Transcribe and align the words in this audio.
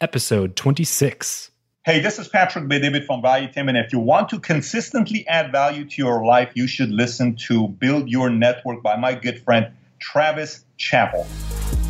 episode 0.00 0.56
26. 0.56 1.50
Hey, 1.84 2.00
this 2.00 2.18
is 2.18 2.28
Patrick 2.28 2.68
Bet-David 2.68 3.06
from 3.06 3.22
Valuetainment, 3.22 3.70
and 3.70 3.78
if 3.78 3.92
you 3.92 3.98
want 3.98 4.28
to 4.28 4.38
consistently 4.38 5.26
add 5.26 5.50
value 5.50 5.84
to 5.84 5.94
your 5.96 6.24
life, 6.24 6.50
you 6.54 6.66
should 6.66 6.90
listen 6.90 7.34
to 7.46 7.68
Build 7.68 8.08
Your 8.08 8.28
Network 8.28 8.82
by 8.82 8.96
my 8.96 9.14
good 9.14 9.42
friend 9.42 9.68
Travis 9.98 10.64
Chappell. 10.76 11.26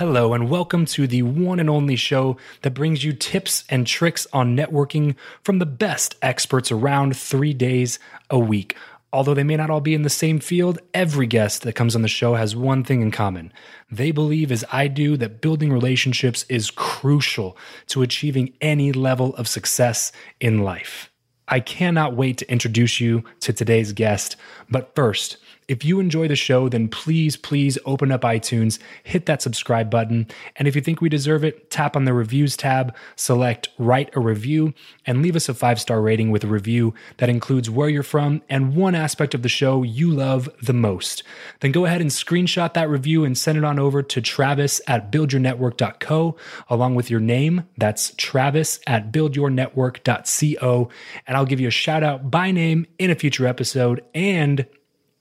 Hello, 0.00 0.32
and 0.32 0.48
welcome 0.48 0.86
to 0.86 1.06
the 1.06 1.22
one 1.22 1.60
and 1.60 1.68
only 1.68 1.94
show 1.94 2.38
that 2.62 2.72
brings 2.72 3.04
you 3.04 3.12
tips 3.12 3.64
and 3.68 3.86
tricks 3.86 4.26
on 4.32 4.56
networking 4.56 5.14
from 5.42 5.58
the 5.58 5.66
best 5.66 6.14
experts 6.22 6.72
around 6.72 7.14
three 7.14 7.52
days 7.52 7.98
a 8.30 8.38
week. 8.38 8.74
Although 9.12 9.34
they 9.34 9.44
may 9.44 9.58
not 9.58 9.68
all 9.68 9.82
be 9.82 9.92
in 9.92 10.00
the 10.00 10.08
same 10.08 10.38
field, 10.38 10.78
every 10.94 11.26
guest 11.26 11.64
that 11.64 11.74
comes 11.74 11.94
on 11.94 12.00
the 12.00 12.08
show 12.08 12.36
has 12.36 12.56
one 12.56 12.82
thing 12.82 13.02
in 13.02 13.10
common. 13.10 13.52
They 13.90 14.10
believe, 14.10 14.50
as 14.50 14.64
I 14.72 14.88
do, 14.88 15.18
that 15.18 15.42
building 15.42 15.70
relationships 15.70 16.46
is 16.48 16.70
crucial 16.70 17.54
to 17.88 18.00
achieving 18.00 18.54
any 18.62 18.92
level 18.92 19.34
of 19.34 19.48
success 19.48 20.12
in 20.40 20.60
life. 20.60 21.10
I 21.46 21.60
cannot 21.60 22.16
wait 22.16 22.38
to 22.38 22.50
introduce 22.50 23.00
you 23.00 23.22
to 23.40 23.52
today's 23.52 23.92
guest, 23.92 24.36
but 24.70 24.94
first, 24.94 25.36
if 25.70 25.84
you 25.84 26.00
enjoy 26.00 26.26
the 26.26 26.34
show, 26.34 26.68
then 26.68 26.88
please, 26.88 27.36
please 27.36 27.78
open 27.84 28.10
up 28.10 28.22
iTunes, 28.22 28.80
hit 29.04 29.26
that 29.26 29.40
subscribe 29.40 29.88
button. 29.88 30.26
And 30.56 30.66
if 30.66 30.74
you 30.74 30.82
think 30.82 31.00
we 31.00 31.08
deserve 31.08 31.44
it, 31.44 31.70
tap 31.70 31.94
on 31.94 32.06
the 32.06 32.12
reviews 32.12 32.56
tab, 32.56 32.92
select 33.14 33.68
write 33.78 34.10
a 34.16 34.20
review, 34.20 34.74
and 35.06 35.22
leave 35.22 35.36
us 35.36 35.48
a 35.48 35.54
five 35.54 35.80
star 35.80 36.02
rating 36.02 36.32
with 36.32 36.42
a 36.42 36.48
review 36.48 36.92
that 37.18 37.28
includes 37.28 37.70
where 37.70 37.88
you're 37.88 38.02
from 38.02 38.42
and 38.48 38.74
one 38.74 38.96
aspect 38.96 39.32
of 39.32 39.42
the 39.42 39.48
show 39.48 39.84
you 39.84 40.10
love 40.10 40.48
the 40.60 40.72
most. 40.72 41.22
Then 41.60 41.70
go 41.70 41.84
ahead 41.84 42.00
and 42.00 42.10
screenshot 42.10 42.74
that 42.74 42.90
review 42.90 43.24
and 43.24 43.38
send 43.38 43.56
it 43.56 43.62
on 43.62 43.78
over 43.78 44.02
to 44.02 44.20
travis 44.20 44.80
at 44.88 45.12
buildyournetwork.co 45.12 46.36
along 46.68 46.96
with 46.96 47.10
your 47.10 47.20
name. 47.20 47.62
That's 47.78 48.12
travis 48.16 48.80
at 48.88 49.12
buildyournetwork.co. 49.12 50.88
And 51.28 51.36
I'll 51.36 51.46
give 51.46 51.60
you 51.60 51.68
a 51.68 51.70
shout 51.70 52.02
out 52.02 52.28
by 52.28 52.50
name 52.50 52.88
in 52.98 53.12
a 53.12 53.14
future 53.14 53.46
episode 53.46 54.02
and 54.12 54.66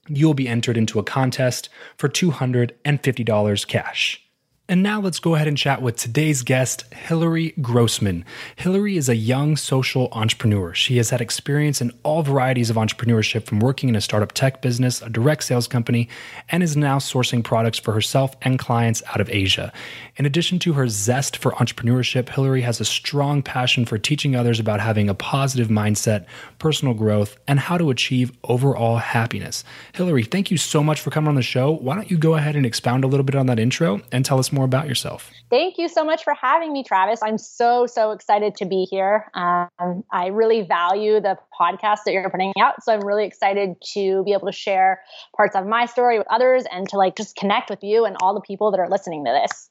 you'll 0.09 0.33
be 0.33 0.47
entered 0.47 0.77
into 0.77 0.99
a 0.99 1.03
contest 1.03 1.69
for 1.97 2.09
$250 2.09 3.67
cash. 3.67 4.28
And 4.69 4.83
now 4.83 5.01
let's 5.01 5.17
go 5.17 5.33
ahead 5.33 5.47
and 5.47 5.57
chat 5.57 5.81
with 5.81 5.95
today's 5.95 6.43
guest, 6.43 6.83
Hillary 6.93 7.55
Grossman. 7.59 8.23
Hillary 8.55 8.97
is 8.97 9.09
a 9.09 9.15
young 9.15 9.57
social 9.57 10.09
entrepreneur. 10.11 10.75
She 10.75 10.97
has 10.97 11.09
had 11.09 11.21
experience 11.21 11.81
in 11.81 11.91
all 12.03 12.21
varieties 12.21 12.69
of 12.69 12.75
entrepreneurship 12.75 13.47
from 13.47 13.61
working 13.61 13.89
in 13.89 13.95
a 13.95 14.01
startup 14.01 14.31
tech 14.31 14.61
business, 14.61 15.01
a 15.01 15.09
direct 15.09 15.45
sales 15.45 15.67
company, 15.67 16.07
and 16.49 16.61
is 16.61 16.77
now 16.77 16.99
sourcing 16.99 17.43
products 17.43 17.79
for 17.79 17.93
herself 17.93 18.35
and 18.43 18.59
clients 18.59 19.01
out 19.07 19.19
of 19.19 19.27
Asia. 19.31 19.73
In 20.17 20.27
addition 20.27 20.59
to 20.59 20.73
her 20.73 20.87
zest 20.87 21.37
for 21.37 21.53
entrepreneurship, 21.53 22.29
Hillary 22.29 22.61
has 22.61 22.79
a 22.79 22.85
strong 22.85 23.41
passion 23.41 23.85
for 23.85 23.97
teaching 23.97 24.35
others 24.35 24.59
about 24.59 24.81
having 24.81 25.09
a 25.09 25.15
positive 25.15 25.69
mindset, 25.69 26.27
personal 26.59 26.93
growth, 26.93 27.37
and 27.47 27.59
how 27.59 27.79
to 27.79 27.89
achieve 27.89 28.31
overall 28.43 28.97
happiness. 28.97 29.63
Hillary, 29.93 30.25
thank 30.25 30.51
you 30.51 30.57
so 30.57 30.83
much 30.83 31.01
for 31.01 31.09
coming 31.09 31.29
on 31.29 31.33
the 31.33 31.41
show. 31.41 31.71
Why 31.71 31.95
don't 31.95 32.11
you 32.11 32.19
go 32.19 32.35
ahead 32.35 32.55
and 32.55 32.67
expound 32.67 33.03
a 33.03 33.07
little 33.07 33.23
bit 33.23 33.33
on 33.33 33.47
that 33.47 33.57
intro 33.57 34.01
and 34.11 34.23
tell 34.23 34.37
us 34.37 34.51
more 34.51 34.58
more 34.59 34.65
about 34.65 34.89
yourself. 34.89 35.31
Thank 35.49 35.77
you 35.77 35.87
so 35.87 36.03
much 36.03 36.25
for 36.25 36.33
having 36.33 36.73
me, 36.73 36.83
Travis. 36.83 37.21
I'm 37.23 37.37
so, 37.37 37.85
so 37.87 38.11
excited 38.11 38.55
to 38.57 38.65
be 38.65 38.85
here. 38.91 39.31
Um, 39.33 40.03
I 40.11 40.27
really 40.27 40.63
value 40.63 41.21
the 41.21 41.37
podcast 41.59 41.99
that 42.05 42.11
you're 42.11 42.29
putting 42.29 42.51
out. 42.59 42.83
So 42.83 42.93
I'm 42.93 42.99
really 42.99 43.25
excited 43.25 43.75
to 43.93 44.23
be 44.25 44.33
able 44.33 44.47
to 44.47 44.51
share 44.51 45.01
parts 45.35 45.55
of 45.55 45.65
my 45.65 45.85
story 45.85 46.17
with 46.17 46.27
others 46.29 46.65
and 46.69 46.89
to 46.89 46.97
like 46.97 47.15
just 47.15 47.37
connect 47.37 47.69
with 47.69 47.83
you 47.83 48.03
and 48.03 48.17
all 48.21 48.33
the 48.33 48.41
people 48.41 48.71
that 48.71 48.79
are 48.81 48.89
listening 48.89 49.23
to 49.25 49.31
this. 49.31 49.69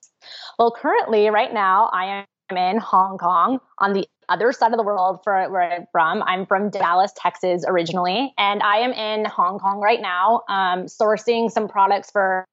Well, 0.59 0.75
currently, 0.77 1.29
right 1.29 1.53
now, 1.53 1.91
I 1.93 2.25
am 2.51 2.57
in 2.57 2.79
Hong 2.79 3.19
Kong 3.19 3.61
on 3.79 3.93
the 3.93 4.09
other 4.29 4.53
side 4.53 4.73
of 4.73 4.77
the 4.77 4.83
world 4.83 5.21
for 5.25 5.49
where 5.51 5.73
I'm 5.73 5.87
from. 5.93 6.23
I'm 6.23 6.47
from 6.47 6.71
Dallas, 6.71 7.13
Texas 7.17 7.65
originally, 7.67 8.35
and 8.39 8.63
I 8.63 8.79
am 8.79 8.93
in 8.93 9.25
Hong 9.25 9.59
Kong 9.59 9.81
right 9.81 10.01
now, 10.01 10.43
um, 10.49 10.87
sourcing 10.87 11.51
some 11.51 11.69
products 11.69 12.11
for 12.11 12.45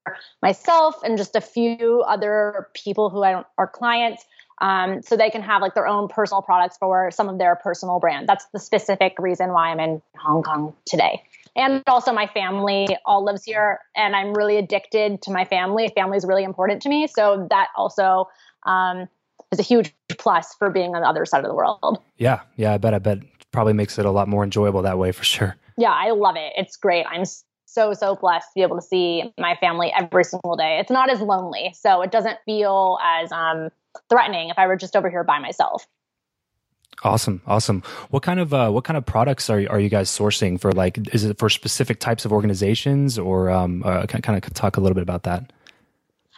myself 0.42 0.95
and 1.04 1.18
just 1.18 1.36
a 1.36 1.42
few 1.42 2.04
other 2.07 2.69
people 2.74 3.10
who 3.10 3.24
I 3.24 3.31
don't, 3.31 3.48
are 3.57 3.68
clients. 3.68 4.24
Um, 4.62 5.01
so 5.01 5.18
they 5.18 5.30
can 5.30 5.42
have 5.42 5.62
like 5.62 5.74
their 5.74 5.86
own 5.88 6.07
personal 6.07 6.42
products 6.42 6.77
for 6.77 7.12
some 7.12 7.27
of 7.27 7.38
their 7.39 7.57
personal 7.57 8.00
brand. 8.00 8.30
That's 8.30 8.45
the 8.54 8.60
specific 8.60 9.16
reason 9.19 9.51
why 9.51 9.69
I'm 9.69 9.81
in 9.81 10.01
Hong 10.18 10.44
Kong 10.44 10.74
today. 10.86 11.24
And 11.57 11.83
also, 11.88 12.12
my 12.12 12.27
family 12.27 12.88
all 13.06 13.24
lives 13.24 13.44
here, 13.45 13.80
and 13.95 14.16
I'm 14.16 14.33
really 14.33 14.57
addicted 14.57 15.22
to 15.24 15.31
my 15.31 15.45
family. 15.45 15.89
Family 15.95 16.18
is 16.18 16.25
really 16.25 16.44
important 16.44 16.81
to 16.81 16.89
me, 16.89 17.07
so 17.07 17.48
that 17.50 17.69
also 17.77 18.27
um, 18.63 19.07
is 19.52 19.60
a 19.60 19.64
huge 19.64 19.94
plus 20.18 20.56
for 20.58 20.70
being 20.70 20.96
on 20.96 21.02
the 21.02 21.08
other 21.08 21.26
side 21.26 21.44
of 21.44 21.50
the 21.50 21.56
world. 21.56 22.00
Yeah, 22.18 22.42
yeah, 22.56 22.74
I 22.74 22.78
bet. 22.78 22.94
I 22.94 23.00
bet 23.00 23.20
probably 23.52 23.74
makes 23.74 23.98
it 23.98 24.06
a 24.06 24.12
lot 24.12 24.28
more 24.28 24.44
enjoyable 24.44 24.82
that 24.82 24.98
way 24.98 25.12
for 25.12 25.24
sure. 25.24 25.56
Yeah, 25.78 25.92
I 25.92 26.12
love 26.12 26.36
it. 26.36 26.54
It's 26.58 26.76
great. 26.78 27.06
I'm 27.10 27.24
so 27.66 27.94
so 27.94 28.16
blessed 28.16 28.48
to 28.48 28.52
be 28.56 28.62
able 28.62 28.78
to 28.78 28.82
see 28.82 29.34
my 29.40 29.56
family 29.56 29.92
every 29.98 30.24
single 30.24 30.56
day. 30.56 30.80
It's 30.80 30.92
not 30.92 31.10
as 31.10 31.20
lonely, 31.22 31.74
so 31.78 32.02
it 32.02 32.12
doesn't 32.12 32.38
feel 32.46 32.98
as 33.04 33.32
um, 33.32 33.70
threatening 34.10 34.50
if 34.50 34.58
I 34.58 34.68
were 34.68 34.78
just 34.78 34.96
over 34.96 35.10
here 35.10 35.24
by 35.24 35.40
myself. 35.40 35.86
Awesome, 37.04 37.42
awesome. 37.46 37.84
What 38.10 38.24
kind 38.24 38.40
of 38.40 38.54
uh, 38.54 38.70
what 38.72 38.86
kind 38.86 38.98
of 38.98 39.06
products 39.06 39.50
are 39.50 39.60
are 39.70 39.80
you 39.80 39.90
guys 39.90 40.10
sourcing 40.10 40.60
for? 40.60 40.72
Like, 40.72 41.14
is 41.14 41.26
it 41.26 41.38
for 41.38 41.50
specific 41.50 42.00
types 42.00 42.24
of 42.26 42.32
organizations, 42.32 43.20
or 43.20 43.50
um, 43.50 43.84
uh, 43.86 44.06
kind 44.06 44.44
of 44.44 44.54
talk 44.54 44.78
a 44.78 44.80
little 44.80 44.96
bit 44.96 45.04
about 45.04 45.24
that? 45.24 45.52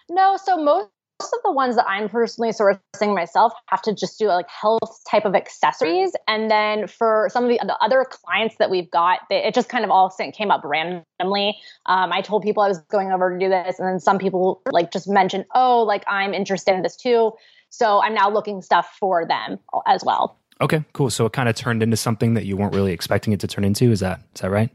No, 0.10 0.38
so 0.38 0.58
most 0.58 0.90
most 1.20 1.34
of 1.34 1.40
the 1.44 1.52
ones 1.52 1.76
that 1.76 1.88
I'm 1.88 2.10
personally 2.10 2.52
sourcing 2.52 3.16
myself 3.16 3.54
have 3.68 3.82
to 3.84 3.94
just 3.94 4.20
do 4.20 4.28
like 4.28 4.50
health 4.50 5.00
type 5.10 5.26
of 5.26 5.36
accessories. 5.36 6.12
And 6.28 6.50
then 6.50 6.88
for 6.88 7.30
some 7.32 7.44
of 7.44 7.50
the, 7.50 7.60
the 7.66 7.78
other 7.78 8.06
clients 8.10 8.56
that 8.60 8.70
we've 8.70 8.90
got, 8.92 9.22
they, 9.30 9.44
it 9.44 9.54
just 9.54 9.70
kind 9.70 9.84
of 9.84 9.92
all 9.92 10.14
came 10.34 10.52
up 10.52 10.62
randomly. 10.64 11.58
Um, 11.86 12.12
I 12.12 12.22
told 12.22 12.44
people 12.44 12.64
I 12.64 12.68
was 12.68 12.80
going 12.90 13.12
over 13.12 13.34
to 13.34 13.40
do 13.40 13.50
this, 13.50 13.80
and 13.80 13.88
then 13.88 14.00
some 14.00 14.18
people 14.18 14.62
like 14.72 14.92
just 14.92 15.08
mentioned, 15.08 15.46
oh, 15.56 15.84
like 15.84 16.04
I'm 16.08 16.34
interested 16.34 16.76
in 16.76 16.82
this 16.82 16.96
too. 16.96 17.32
So 17.70 18.02
I'm 18.02 18.14
now 18.14 18.30
looking 18.30 18.62
stuff 18.62 18.96
for 19.00 19.26
them 19.26 19.60
as 19.86 20.04
well. 20.06 20.38
Okay, 20.62 20.84
cool. 20.94 21.10
So 21.10 21.26
it 21.26 21.34
kind 21.34 21.50
of 21.50 21.56
turned 21.56 21.84
into 21.84 21.98
something 21.98 22.34
that 22.34 22.46
you 22.46 22.58
weren't 22.58 22.74
really 22.74 22.92
expecting 22.92 23.34
it 23.34 23.40
to 23.42 23.48
turn 23.48 23.64
into. 23.64 23.92
Is 23.92 24.00
that 24.00 24.22
is 24.36 24.42
that 24.42 24.52
right? 24.52 24.72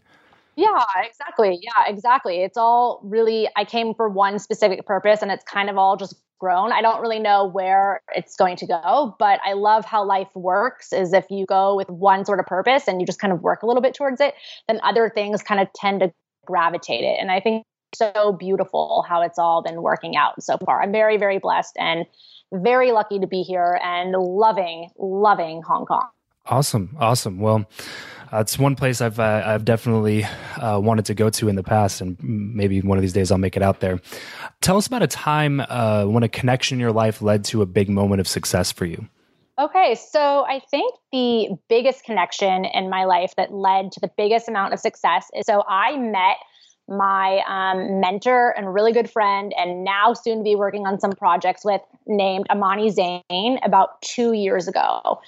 Yeah, 0.57 0.85
exactly. 1.03 1.59
Yeah, 1.63 1.85
exactly. 1.87 2.43
It's 2.43 2.57
all 2.57 3.01
really 3.03 3.49
I 3.57 3.65
came 3.65 3.95
for 3.95 4.09
one 4.09 4.39
specific 4.39 4.85
purpose 4.87 5.23
and 5.23 5.31
it's 5.31 5.45
kind 5.45 5.71
of 5.71 5.79
all 5.79 5.97
just 5.97 6.15
grown. 6.39 6.73
I 6.73 6.83
don't 6.83 7.01
really 7.01 7.21
know 7.21 7.47
where 7.47 8.03
it's 8.15 8.37
going 8.37 8.57
to 8.57 8.67
go, 8.67 9.15
but 9.19 9.41
I 9.47 9.53
love 9.53 9.85
how 9.85 10.05
life 10.05 10.29
works 10.35 10.93
is 10.93 11.13
if 11.13 11.25
you 11.31 11.47
go 11.47 11.77
with 11.77 11.89
one 11.89 12.25
sort 12.25 12.41
of 12.41 12.47
purpose 12.47 12.89
and 12.89 13.01
you 13.01 13.07
just 13.07 13.21
kind 13.21 13.33
of 13.33 13.41
work 13.43 13.63
a 13.63 13.67
little 13.67 13.81
bit 13.81 13.95
towards 13.95 14.21
it, 14.21 14.35
then 14.67 14.81
other 14.83 15.09
things 15.09 15.43
kind 15.43 15.61
of 15.61 15.73
tend 15.73 16.01
to 16.01 16.13
gravitate 16.45 17.05
it. 17.05 17.17
And 17.21 17.31
I 17.31 17.41
think 17.41 17.65
so 17.95 18.37
beautiful 18.39 19.05
how 19.09 19.23
it's 19.23 19.39
all 19.39 19.63
been 19.63 19.83
working 19.83 20.17
out 20.17 20.43
so 20.43 20.59
far. 20.59 20.83
I'm 20.83 20.93
very, 20.93 21.17
very 21.17 21.39
blessed 21.39 21.77
and 21.79 22.07
very 22.53 22.93
lucky 22.93 23.19
to 23.21 23.27
be 23.27 23.43
here 23.43 23.79
and 23.83 24.13
loving, 24.13 24.91
loving 24.99 25.63
Hong 25.63 25.87
Kong. 25.87 26.09
Awesome. 26.47 26.97
Awesome. 26.99 27.39
Well, 27.39 27.67
it's 28.41 28.59
one 28.59 28.77
place 28.77 29.01
I've 29.01 29.21
uh, 29.21 29.43
I've 29.45 29.65
definitely 29.65 30.25
uh, 30.57 30.81
wanted 30.83 31.05
to 31.07 31.15
go 31.15 31.31
to 31.31 31.49
in 31.49 31.57
the 31.57 31.63
past, 31.63 32.01
and 32.01 32.17
maybe 32.23 32.81
one 32.81 32.99
of 32.99 33.03
these 33.03 33.13
days 33.13 33.31
I'll 33.31 33.39
make 33.39 33.57
it 33.57 33.63
out 33.63 33.81
there. 33.81 34.01
Tell 34.61 34.77
us 34.77 34.87
about 34.87 35.03
a 35.03 35.07
time 35.07 35.61
uh, 35.61 36.05
when 36.05 36.23
a 36.23 36.29
connection 36.29 36.77
in 36.77 36.81
your 36.81 36.93
life 36.93 37.23
led 37.23 37.45
to 37.47 37.63
a 37.63 37.67
big 37.67 37.89
moment 37.89 38.21
of 38.21 38.29
success 38.29 38.73
for 38.73 38.87
you. 38.87 39.09
Okay, 39.59 39.95
so 39.95 40.45
I 40.45 40.61
think 40.71 40.95
the 41.13 41.51
biggest 41.69 42.05
connection 42.05 42.65
in 42.65 42.89
my 42.89 43.05
life 43.05 43.35
that 43.37 43.53
led 43.53 43.93
to 43.93 44.01
the 44.01 44.11
biggest 44.17 44.49
amount 44.49 44.73
of 44.73 44.81
success 44.81 45.31
is 45.35 45.45
so 45.47 45.63
I 45.69 45.97
met 45.99 46.37
my 46.89 47.43
um, 47.47 48.01
mentor 48.01 48.55
and 48.57 48.73
really 48.73 48.93
good 48.93 49.11
friend, 49.11 49.53
and 49.57 49.85
now 49.85 50.15
soon 50.15 50.39
to 50.39 50.45
be 50.45 50.57
working 50.57 50.87
on 50.87 50.99
some 50.99 51.13
projects 51.13 51.65
with, 51.65 51.81
named 52.07 52.47
Amani 52.51 52.91
Zane, 52.91 53.59
about 53.63 54.01
two 54.03 54.33
years 54.33 54.69
ago. 54.69 55.21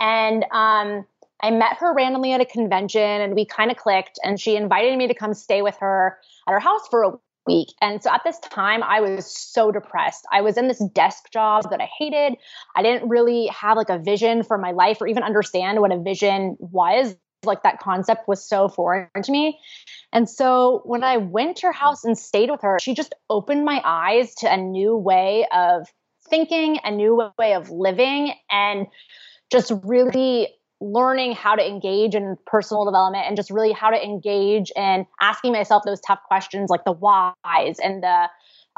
And 0.00 0.44
um, 0.50 1.06
I 1.42 1.50
met 1.50 1.78
her 1.78 1.94
randomly 1.94 2.32
at 2.32 2.40
a 2.40 2.44
convention 2.44 3.00
and 3.00 3.34
we 3.34 3.44
kind 3.44 3.70
of 3.70 3.76
clicked 3.76 4.18
and 4.24 4.40
she 4.40 4.56
invited 4.56 4.96
me 4.98 5.08
to 5.08 5.14
come 5.14 5.34
stay 5.34 5.62
with 5.62 5.76
her 5.78 6.18
at 6.46 6.52
her 6.52 6.60
house 6.60 6.88
for 6.90 7.02
a 7.02 7.12
week. 7.46 7.68
And 7.80 8.02
so 8.02 8.10
at 8.10 8.22
this 8.24 8.38
time, 8.40 8.82
I 8.82 9.00
was 9.00 9.26
so 9.26 9.72
depressed. 9.72 10.26
I 10.32 10.42
was 10.42 10.56
in 10.56 10.68
this 10.68 10.82
desk 10.92 11.30
job 11.32 11.70
that 11.70 11.80
I 11.80 11.88
hated. 11.98 12.36
I 12.76 12.82
didn't 12.82 13.08
really 13.08 13.46
have 13.46 13.76
like 13.76 13.88
a 13.88 13.98
vision 13.98 14.42
for 14.42 14.58
my 14.58 14.72
life 14.72 15.00
or 15.00 15.06
even 15.06 15.22
understand 15.22 15.80
what 15.80 15.92
a 15.92 15.98
vision 15.98 16.56
was. 16.60 17.16
Like 17.44 17.62
that 17.62 17.78
concept 17.78 18.26
was 18.26 18.46
so 18.46 18.68
foreign 18.68 19.08
to 19.22 19.32
me. 19.32 19.58
And 20.12 20.28
so 20.28 20.82
when 20.84 21.04
I 21.04 21.18
went 21.18 21.58
to 21.58 21.68
her 21.68 21.72
house 21.72 22.04
and 22.04 22.18
stayed 22.18 22.50
with 22.50 22.62
her, 22.62 22.78
she 22.80 22.94
just 22.94 23.14
opened 23.30 23.64
my 23.64 23.80
eyes 23.84 24.34
to 24.36 24.52
a 24.52 24.56
new 24.56 24.96
way 24.96 25.46
of 25.54 25.86
thinking, 26.28 26.78
a 26.84 26.90
new 26.90 27.30
way 27.38 27.54
of 27.54 27.70
living, 27.70 28.32
and 28.50 28.86
just 29.50 29.72
really 29.84 30.48
learning 30.80 31.32
how 31.32 31.54
to 31.54 31.66
engage 31.66 32.14
in 32.14 32.36
personal 32.46 32.84
development 32.84 33.24
and 33.26 33.36
just 33.36 33.50
really 33.50 33.72
how 33.72 33.90
to 33.90 34.02
engage 34.02 34.70
in 34.76 35.06
asking 35.20 35.52
myself 35.52 35.82
those 35.84 36.00
tough 36.00 36.20
questions 36.28 36.70
like 36.70 36.84
the 36.84 36.92
whys 36.92 37.78
and 37.82 38.02
the 38.02 38.28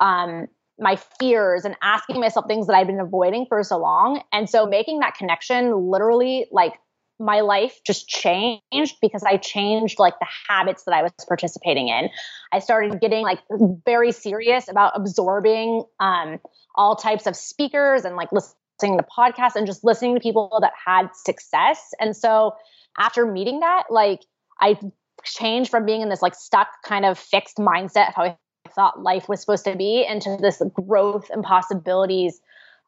um, 0.03 0.47
my 0.79 0.97
fears 0.97 1.65
and 1.65 1.77
asking 1.83 2.21
myself 2.21 2.47
things 2.49 2.67
that 2.67 2.75
I've 2.75 2.87
been 2.87 3.01
avoiding 3.01 3.45
for 3.47 3.63
so 3.63 3.77
long. 3.77 4.23
And 4.33 4.49
so 4.49 4.67
making 4.67 5.01
that 5.01 5.15
connection 5.15 5.91
literally 5.91 6.47
like 6.51 6.75
my 7.19 7.41
life 7.41 7.81
just 7.87 8.09
changed 8.09 8.97
because 9.03 9.23
I 9.23 9.37
changed 9.37 9.99
like 9.99 10.19
the 10.19 10.27
habits 10.49 10.85
that 10.85 10.95
I 10.95 11.03
was 11.03 11.13
participating 11.29 11.89
in. 11.89 12.09
I 12.51 12.61
started 12.61 12.99
getting 12.99 13.23
like 13.23 13.41
very 13.85 14.11
serious 14.11 14.69
about 14.69 14.93
absorbing 14.97 15.85
um, 16.01 16.41
all 16.75 16.97
types 16.97 17.27
of 17.27 17.37
speakers 17.37 18.07
and 18.07 18.17
like 18.17 18.33
listening 18.33 18.57
listening 18.81 18.99
to 18.99 19.05
podcasts 19.05 19.57
and 19.57 19.67
just 19.67 19.85
listening 19.85 20.15
to 20.15 20.21
people 20.21 20.59
that 20.61 20.73
had 20.87 21.09
success. 21.15 21.93
And 22.01 22.17
so 22.17 22.55
after 22.99 23.27
meeting 23.27 23.61
that, 23.61 23.85
like 23.91 24.25
I 24.59 24.79
changed 25.25 25.71
from 25.71 25.85
being 25.85 26.01
in 26.01 26.09
this 26.09 26.23
like 26.23 26.35
stuck 26.35 26.69
kind 26.85 27.05
of 27.05 27.19
fixed 27.19 27.59
mindset 27.59 28.09
of 28.09 28.15
how 28.15 28.23
I 28.25 28.37
thought 28.75 29.03
life 29.03 29.29
was 29.29 29.41
supposed 29.41 29.65
to 29.65 29.77
be 29.77 30.07
into 30.09 30.39
this 30.41 30.63
growth 30.73 31.29
and 31.31 31.43
possibilities 31.43 32.41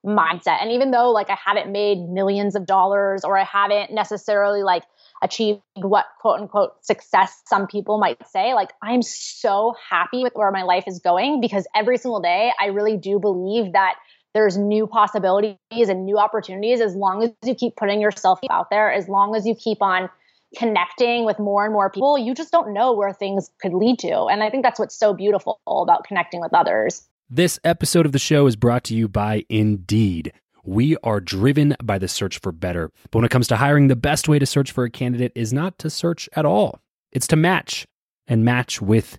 mindset. 0.04 0.62
And 0.62 0.72
even 0.72 0.90
though 0.90 1.10
like 1.10 1.30
I 1.30 1.36
haven't 1.44 1.70
made 1.70 1.98
millions 2.08 2.56
of 2.56 2.66
dollars 2.66 3.22
or 3.24 3.36
I 3.36 3.44
haven't 3.44 3.92
necessarily 3.92 4.62
like 4.62 4.82
achieved 5.22 5.60
what 5.76 6.06
quote 6.20 6.40
unquote 6.40 6.84
success 6.84 7.42
some 7.46 7.66
people 7.66 7.98
might 7.98 8.16
say, 8.28 8.54
like 8.54 8.70
I'm 8.82 9.02
so 9.02 9.74
happy 9.90 10.22
with 10.22 10.32
where 10.34 10.50
my 10.50 10.62
life 10.62 10.84
is 10.86 11.00
going 11.00 11.40
because 11.40 11.66
every 11.74 11.98
single 11.98 12.20
day 12.20 12.50
I 12.58 12.66
really 12.66 12.96
do 12.96 13.20
believe 13.20 13.74
that 13.74 13.96
there's 14.34 14.56
new 14.56 14.86
possibilities 14.86 15.56
and 15.70 16.04
new 16.04 16.18
opportunities 16.18 16.80
as 16.80 16.94
long 16.94 17.22
as 17.22 17.30
you 17.44 17.54
keep 17.54 17.76
putting 17.76 18.00
yourself 18.00 18.40
out 18.50 18.70
there, 18.70 18.92
as 18.92 19.08
long 19.08 19.36
as 19.36 19.46
you 19.46 19.54
keep 19.54 19.82
on 19.82 20.08
connecting 20.56 21.24
with 21.24 21.38
more 21.38 21.64
and 21.64 21.72
more 21.72 21.90
people, 21.90 22.18
you 22.18 22.34
just 22.34 22.52
don't 22.52 22.72
know 22.72 22.92
where 22.92 23.12
things 23.12 23.50
could 23.60 23.72
lead 23.74 23.98
to. 24.00 24.24
And 24.26 24.42
I 24.42 24.50
think 24.50 24.62
that's 24.62 24.78
what's 24.78 24.94
so 24.94 25.14
beautiful 25.14 25.60
about 25.66 26.04
connecting 26.04 26.40
with 26.40 26.52
others. 26.54 27.02
This 27.30 27.58
episode 27.64 28.04
of 28.04 28.12
the 28.12 28.18
show 28.18 28.46
is 28.46 28.56
brought 28.56 28.84
to 28.84 28.94
you 28.94 29.08
by 29.08 29.44
Indeed. 29.48 30.32
We 30.64 30.96
are 31.02 31.20
driven 31.20 31.74
by 31.82 31.98
the 31.98 32.08
search 32.08 32.38
for 32.38 32.52
better. 32.52 32.90
But 33.10 33.18
when 33.18 33.24
it 33.24 33.30
comes 33.30 33.48
to 33.48 33.56
hiring, 33.56 33.88
the 33.88 33.96
best 33.96 34.28
way 34.28 34.38
to 34.38 34.46
search 34.46 34.70
for 34.70 34.84
a 34.84 34.90
candidate 34.90 35.32
is 35.34 35.52
not 35.52 35.78
to 35.78 35.90
search 35.90 36.28
at 36.34 36.44
all, 36.44 36.80
it's 37.10 37.26
to 37.28 37.36
match 37.36 37.86
and 38.28 38.44
match 38.44 38.80
with 38.80 39.18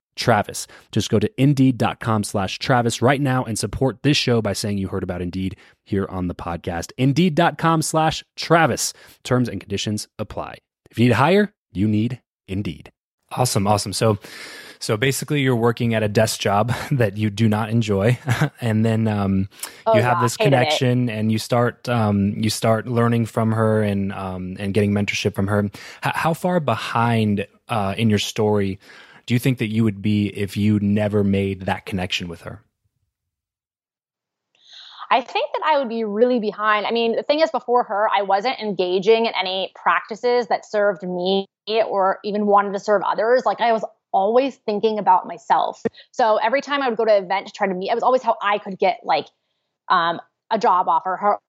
Travis. 0.21 0.67
Just 0.91 1.09
go 1.09 1.19
to 1.19 1.29
indeed.com 1.41 2.23
slash 2.23 2.59
Travis 2.59 3.01
right 3.01 3.19
now 3.19 3.43
and 3.43 3.57
support 3.57 4.03
this 4.03 4.15
show 4.15 4.41
by 4.41 4.53
saying 4.53 4.77
you 4.77 4.87
heard 4.87 5.03
about 5.03 5.21
Indeed 5.21 5.55
here 5.83 6.05
on 6.09 6.27
the 6.27 6.35
podcast. 6.35 6.91
Indeed.com 6.97 7.81
slash 7.81 8.23
Travis. 8.35 8.93
Terms 9.23 9.49
and 9.49 9.59
conditions 9.59 10.07
apply. 10.19 10.57
If 10.91 10.99
you 10.99 11.05
need 11.05 11.09
to 11.09 11.15
hire, 11.15 11.53
you 11.73 11.87
need 11.87 12.21
Indeed. 12.47 12.91
Awesome, 13.31 13.65
awesome. 13.65 13.93
So, 13.93 14.19
so 14.79 14.97
basically, 14.97 15.41
you're 15.41 15.55
working 15.55 15.93
at 15.93 16.03
a 16.03 16.09
desk 16.09 16.39
job 16.39 16.73
that 16.91 17.17
you 17.17 17.29
do 17.29 17.47
not 17.47 17.69
enjoy, 17.69 18.19
and 18.61 18.85
then 18.85 19.07
um, 19.07 19.49
oh, 19.87 19.95
you 19.95 20.01
have 20.01 20.21
this 20.21 20.35
connection, 20.35 21.09
and 21.09 21.31
you 21.31 21.39
start 21.39 21.87
um, 21.87 22.33
you 22.37 22.49
start 22.49 22.87
learning 22.87 23.25
from 23.25 23.53
her 23.53 23.81
and 23.81 24.11
um, 24.11 24.57
and 24.59 24.73
getting 24.73 24.91
mentorship 24.91 25.33
from 25.33 25.47
her. 25.47 25.63
H- 25.63 25.71
how 26.13 26.33
far 26.33 26.59
behind 26.59 27.47
uh, 27.69 27.95
in 27.97 28.09
your 28.09 28.19
story 28.19 28.79
do 29.25 29.33
you 29.33 29.39
think 29.39 29.57
that 29.59 29.67
you 29.67 29.83
would 29.83 30.01
be 30.01 30.27
if 30.27 30.57
you 30.57 30.79
never 30.79 31.23
made 31.23 31.61
that 31.61 31.85
connection 31.85 32.27
with 32.27 32.41
her? 32.41 32.63
I 35.11 35.19
think 35.19 35.51
that 35.53 35.63
I 35.65 35.77
would 35.77 35.89
be 35.89 36.05
really 36.05 36.39
behind. 36.39 36.85
I 36.85 36.91
mean, 36.91 37.17
the 37.17 37.23
thing 37.23 37.41
is, 37.41 37.51
before 37.51 37.83
her, 37.83 38.07
I 38.15 38.21
wasn't 38.21 38.57
engaging 38.59 39.25
in 39.25 39.33
any 39.39 39.73
practices 39.75 40.47
that 40.47 40.65
served 40.65 41.03
me 41.03 41.47
or 41.67 42.19
even 42.23 42.45
wanted 42.45 42.71
to 42.73 42.79
serve 42.79 43.01
others. 43.05 43.43
Like, 43.45 43.59
I 43.59 43.73
was 43.73 43.83
always 44.13 44.55
thinking 44.65 44.99
about 44.99 45.27
myself. 45.27 45.83
So 46.11 46.37
every 46.37 46.61
time 46.61 46.81
I 46.81 46.87
would 46.87 46.97
go 46.97 47.03
to 47.03 47.13
an 47.13 47.25
event 47.25 47.47
to 47.47 47.53
try 47.53 47.67
to 47.67 47.73
meet, 47.73 47.91
it 47.91 47.93
was 47.93 48.03
always 48.03 48.23
how 48.23 48.37
I 48.41 48.57
could 48.57 48.79
get 48.79 49.01
like 49.03 49.27
um, 49.89 50.21
a 50.49 50.57
job 50.57 50.87
offer, 50.87 51.19
or 51.21 51.39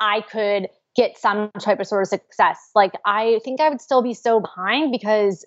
I 0.00 0.22
could 0.22 0.68
get 0.96 1.16
some 1.16 1.50
type 1.60 1.78
of 1.78 1.86
sort 1.86 2.02
of 2.02 2.08
success. 2.08 2.58
Like, 2.74 2.92
I 3.04 3.40
think 3.44 3.60
I 3.60 3.68
would 3.68 3.80
still 3.80 4.02
be 4.02 4.14
so 4.14 4.40
behind 4.40 4.90
because 4.90 5.44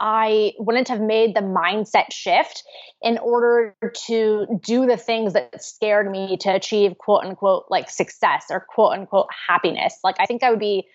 I 0.00 0.52
wouldn't 0.58 0.88
have 0.88 1.00
made 1.00 1.34
the 1.34 1.40
mindset 1.40 2.12
shift 2.12 2.64
in 3.02 3.18
order 3.18 3.76
to 4.06 4.46
do 4.62 4.86
the 4.86 4.96
things 4.96 5.32
that 5.34 5.62
scared 5.62 6.10
me 6.10 6.36
to 6.38 6.54
achieve 6.54 6.98
quote 6.98 7.24
unquote 7.24 7.66
like 7.68 7.90
success 7.90 8.46
or 8.50 8.66
quote 8.68 8.92
unquote 8.92 9.28
happiness. 9.48 9.98
Like 10.02 10.16
I 10.18 10.26
think 10.26 10.42
I 10.42 10.50
would 10.50 10.58
be 10.60 10.86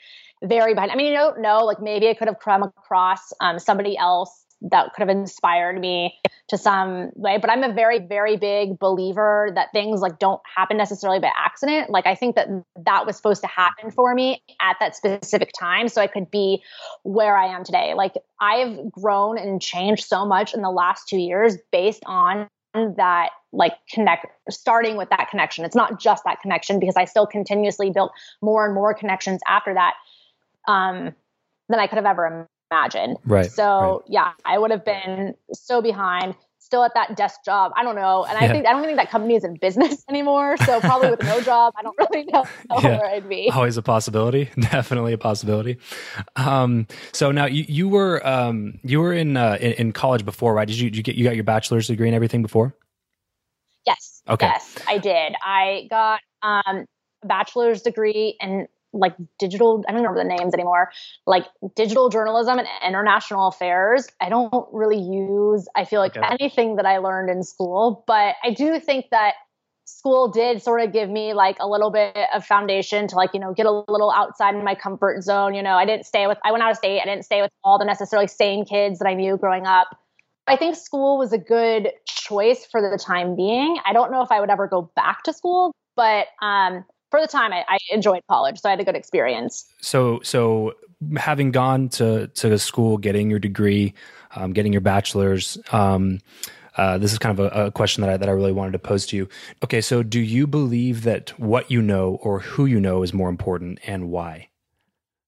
very 0.44 0.74
behind. 0.74 0.92
I 0.92 0.96
mean, 0.96 1.08
you 1.08 1.18
don't 1.18 1.42
know. 1.42 1.66
Like 1.66 1.82
maybe 1.82 2.10
I 2.10 2.14
could 2.14 2.28
have 2.28 2.40
come 2.40 2.64
across 2.64 3.34
um, 3.40 3.60
somebody 3.60 3.98
else 3.98 4.46
that 4.62 4.94
could 4.94 5.08
have 5.08 5.16
inspired 5.16 5.80
me 5.80 6.20
to 6.50 6.58
some 6.58 7.12
way. 7.16 7.38
But 7.38 7.50
i'm 7.50 7.64
a 7.64 7.74
very 7.74 8.00
very 8.00 8.38
big 8.38 8.80
believer 8.80 9.52
that 9.56 9.72
things 9.72 10.02
like 10.02 10.20
don't 10.20 10.42
happen 10.56 10.78
necessarily 10.78 11.20
by 11.20 11.32
accident. 11.36 11.90
Like 11.90 12.06
i 12.08 12.16
think 12.16 12.36
that 12.36 12.48
that 12.86 13.06
was 13.06 13.16
supposed 13.16 13.42
to 13.42 13.48
happen 13.48 13.92
for 13.92 14.14
me 14.16 14.42
at 14.62 14.78
that 14.80 14.96
specific 14.96 15.52
time 15.58 15.88
so 15.90 16.02
i 16.02 16.08
could 16.08 16.32
be 16.32 16.62
where 17.04 17.38
i 17.38 17.48
am 17.48 17.64
today. 17.64 17.94
Like 17.94 18.14
i've 18.40 18.92
grown 18.92 19.38
and 19.38 19.62
changed 19.62 20.06
so 20.06 20.26
much 20.26 20.54
in 20.54 20.62
the 20.62 20.72
last 20.72 21.08
2 21.08 21.18
years 21.18 21.58
based 21.72 22.04
on 22.06 22.48
that 22.74 23.30
like 23.52 23.74
connect 23.92 24.28
starting 24.50 24.98
with 24.98 25.10
that 25.10 25.30
connection. 25.32 25.66
It's 25.66 25.76
not 25.76 26.00
just 26.00 26.24
that 26.26 26.42
connection 26.42 26.80
because 26.80 26.96
i 26.96 27.06
still 27.06 27.28
continuously 27.28 27.90
built 27.92 28.12
more 28.42 28.66
and 28.66 28.74
more 28.74 28.94
connections 28.94 29.42
after 29.48 29.74
that 29.74 29.94
um 30.68 31.16
than 31.70 31.80
i 31.80 31.88
could 31.88 31.98
have 31.98 32.06
ever 32.06 32.48
imagine. 32.72 33.16
Right. 33.26 33.52
So 33.52 33.64
right. 33.64 34.00
yeah, 34.08 34.32
I 34.46 34.58
would 34.58 34.72
have 34.72 34.86
been 34.86 35.36
so 35.54 35.82
behind, 35.82 36.36
still 36.60 36.84
at 36.84 36.94
that 36.96 37.16
desk 37.16 37.44
job. 37.46 37.72
I 37.76 37.84
don't 37.84 37.96
know. 37.96 38.26
And 38.26 38.38
I 38.38 38.48
think 38.50 38.66
I 38.68 38.74
don't 38.74 38.84
think 38.84 38.98
that 38.98 39.10
company 39.10 39.36
is 39.36 39.44
in 39.44 39.56
business 39.56 40.04
anymore. 40.10 40.58
So 40.58 40.80
probably 40.82 41.12
with 41.12 41.24
no 41.24 41.42
job, 41.52 41.74
I 41.78 41.82
don't 41.82 41.98
really 41.98 42.26
know, 42.26 42.46
know 42.70 42.80
yeah. 42.82 43.00
where 43.00 43.06
I'd 43.06 43.28
be. 43.28 43.50
Always 43.54 43.78
a 43.78 43.82
possibility. 43.82 44.50
Definitely 44.60 45.14
a 45.14 45.18
possibility. 45.18 45.78
Um, 46.36 46.88
so 47.14 47.32
now 47.32 47.46
you, 47.46 47.66
you 47.68 47.90
were 47.90 48.26
um, 48.28 48.80
you 48.84 49.00
were 49.00 49.14
in, 49.14 49.38
uh, 49.38 49.58
in, 49.60 49.72
in 49.74 49.92
college 49.92 50.26
before, 50.26 50.54
right? 50.54 50.68
Did 50.68 50.78
you, 50.78 50.90
did 50.90 50.98
you 50.98 51.04
get 51.04 51.16
you 51.16 51.24
got 51.24 51.36
your 51.36 51.46
bachelor's 51.46 51.88
degree 51.88 52.08
and 52.08 52.16
everything 52.16 52.42
before? 52.42 52.76
Yes. 53.86 54.22
Okay. 54.28 54.48
Yes, 54.48 54.76
I 54.88 54.98
did. 54.98 55.36
I 55.44 55.88
got 55.90 56.20
um, 56.42 56.86
a 57.24 57.28
bachelor's 57.28 57.82
degree 57.82 58.36
in 58.42 58.68
like 58.94 59.16
digital 59.40 59.84
i 59.88 59.92
don't 59.92 60.02
remember 60.02 60.24
the 60.24 60.28
names 60.28 60.54
anymore 60.54 60.92
like 61.26 61.46
digital 61.76 62.10
journalism 62.10 62.58
and 62.58 62.68
international 62.86 63.48
affairs 63.48 64.08
i 64.22 64.30
don't 64.30 64.68
really 64.72 65.00
use 65.00 65.68
i 65.76 65.84
feel 65.86 66.00
like 66.00 66.16
okay. 66.16 66.28
anything 66.40 66.78
that 66.78 66.86
i 66.86 66.98
learned 66.98 67.30
in 67.30 67.44
school 67.44 68.04
but 68.08 68.36
i 68.44 68.52
do 68.52 68.80
think 68.80 69.06
that 69.12 69.34
school 69.88 70.28
did 70.30 70.62
sort 70.62 70.82
of 70.82 70.92
give 70.92 71.10
me 71.10 71.34
like 71.34 71.56
a 71.62 71.68
little 71.68 71.92
bit 71.92 72.16
of 72.34 72.46
foundation 72.46 73.08
to 73.08 73.16
like 73.16 73.30
you 73.34 73.40
know 73.40 73.54
get 73.54 73.66
a 73.66 73.72
little 73.72 74.12
outside 74.12 74.54
in 74.54 74.64
my 74.64 74.76
comfort 74.76 75.24
zone 75.24 75.54
you 75.54 75.64
know 75.64 75.76
i 75.76 75.86
didn't 75.86 76.06
stay 76.06 76.28
with 76.28 76.38
i 76.44 76.52
went 76.52 76.62
out 76.62 76.72
of 76.72 76.78
state 76.78 77.00
i 77.00 77.06
didn't 77.06 77.24
stay 77.24 77.42
with 77.42 77.52
all 77.64 77.80
the 77.80 77.86
necessarily 77.86 78.28
same 78.28 78.66
kids 78.66 79.00
that 79.00 79.08
i 79.08 79.14
knew 79.14 79.38
growing 79.38 79.66
up 79.66 79.88
i 80.46 80.58
think 80.58 80.76
school 80.76 81.18
was 81.18 81.32
a 81.32 81.38
good 81.38 81.90
choice 82.06 82.66
for 82.70 82.82
the 82.82 82.98
time 82.98 83.36
being 83.36 83.78
i 83.86 83.94
don't 83.94 84.12
know 84.12 84.22
if 84.22 84.32
i 84.32 84.42
would 84.42 84.50
ever 84.50 84.68
go 84.68 84.92
back 84.94 85.24
to 85.24 85.32
school 85.32 85.74
but 85.96 86.28
um 86.42 86.84
for 87.12 87.22
the 87.22 87.28
time 87.28 87.54
I, 87.54 87.64
I, 87.68 87.78
enjoyed 87.92 88.22
college 88.30 88.60
so 88.60 88.70
i 88.70 88.72
had 88.72 88.80
a 88.80 88.84
good 88.84 88.96
experience 88.96 89.66
so 89.82 90.20
so 90.24 90.74
having 91.18 91.52
gone 91.52 91.90
to 91.90 92.28
to 92.28 92.58
school 92.58 92.98
getting 92.98 93.30
your 93.30 93.40
degree 93.40 93.94
um, 94.36 94.54
getting 94.54 94.74
your 94.74 94.82
bachelor's 94.82 95.58
um, 95.72 96.20
uh, 96.78 96.98
this 96.98 97.12
is 97.12 97.18
kind 97.18 97.38
of 97.38 97.46
a, 97.46 97.66
a, 97.66 97.72
question 97.72 98.02
that 98.02 98.10
I, 98.10 98.18
that 98.18 98.30
I 98.30 98.32
really 98.32 98.52
wanted 98.52 98.74
to 98.74 98.80
pose 98.80 99.08
to 99.08 99.18
you. 99.18 99.28
Okay, 99.64 99.82
so 99.82 100.04
do 100.04 100.20
you 100.20 100.46
believe 100.46 101.04
that 101.04 101.32
what 101.40 101.72
you 101.72 101.82
know 101.82 102.20
or 102.22 102.40
who 102.40 102.68
you 102.68 102.80
know 102.80 103.02
is 103.02 103.14
more 103.14 103.30
important 103.30 103.80
and 103.88 104.12
why? 104.12 104.50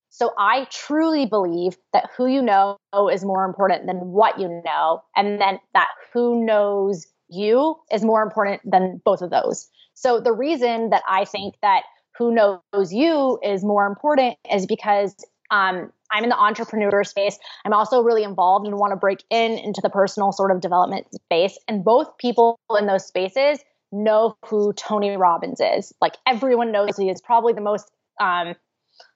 So 0.10 0.32
I 0.38 0.68
truly 0.70 1.26
believe 1.26 1.78
that 1.94 2.10
who 2.16 2.28
you 2.28 2.42
know 2.42 2.78
is 3.12 3.24
more 3.24 3.46
important 3.46 3.88
than 3.88 3.98
what 3.98 4.40
you 4.40 4.62
know, 4.66 5.02
and 5.16 5.40
then 5.42 5.60
that 5.74 5.88
who 6.14 6.46
knows 6.46 7.08
you 7.30 7.76
is 7.92 8.04
more 8.04 8.22
important 8.22 8.62
than 8.70 9.02
both 9.04 9.22
of 9.22 9.30
those. 9.30 9.70
So 10.00 10.22
the 10.22 10.32
reason 10.32 10.92
that 10.92 11.04
I 11.10 11.26
think 11.26 11.56
that 11.62 11.84
who 12.18 12.34
knows 12.34 12.94
you 12.94 13.38
is 13.44 13.66
more 13.66 13.86
important 13.86 14.38
is 14.50 14.66
because 14.66 15.14
um, 15.52 15.92
I'm 16.10 16.24
in 16.24 16.30
the 16.30 16.38
entrepreneur 16.38 17.04
space. 17.04 17.38
I'm 17.66 17.74
also 17.74 18.02
really 18.02 18.24
involved 18.24 18.66
and 18.66 18.78
want 18.78 18.92
to 18.94 18.96
break 18.96 19.24
in 19.30 19.58
into 19.58 19.82
the 19.82 19.90
personal 19.90 20.32
sort 20.32 20.52
of 20.52 20.62
development 20.62 21.08
space. 21.14 21.58
And 21.68 21.84
both 21.84 22.18
people 22.18 22.58
in 22.78 22.86
those 22.86 23.06
spaces 23.06 23.60
know 23.92 24.38
who 24.46 24.72
Tony 24.72 25.18
Robbins 25.18 25.60
is. 25.60 25.94
Like 26.00 26.16
everyone 26.26 26.72
knows 26.72 26.96
he 26.96 27.10
is 27.10 27.20
probably 27.22 27.52
the 27.52 27.62
most 27.62 27.92
um, 28.22 28.56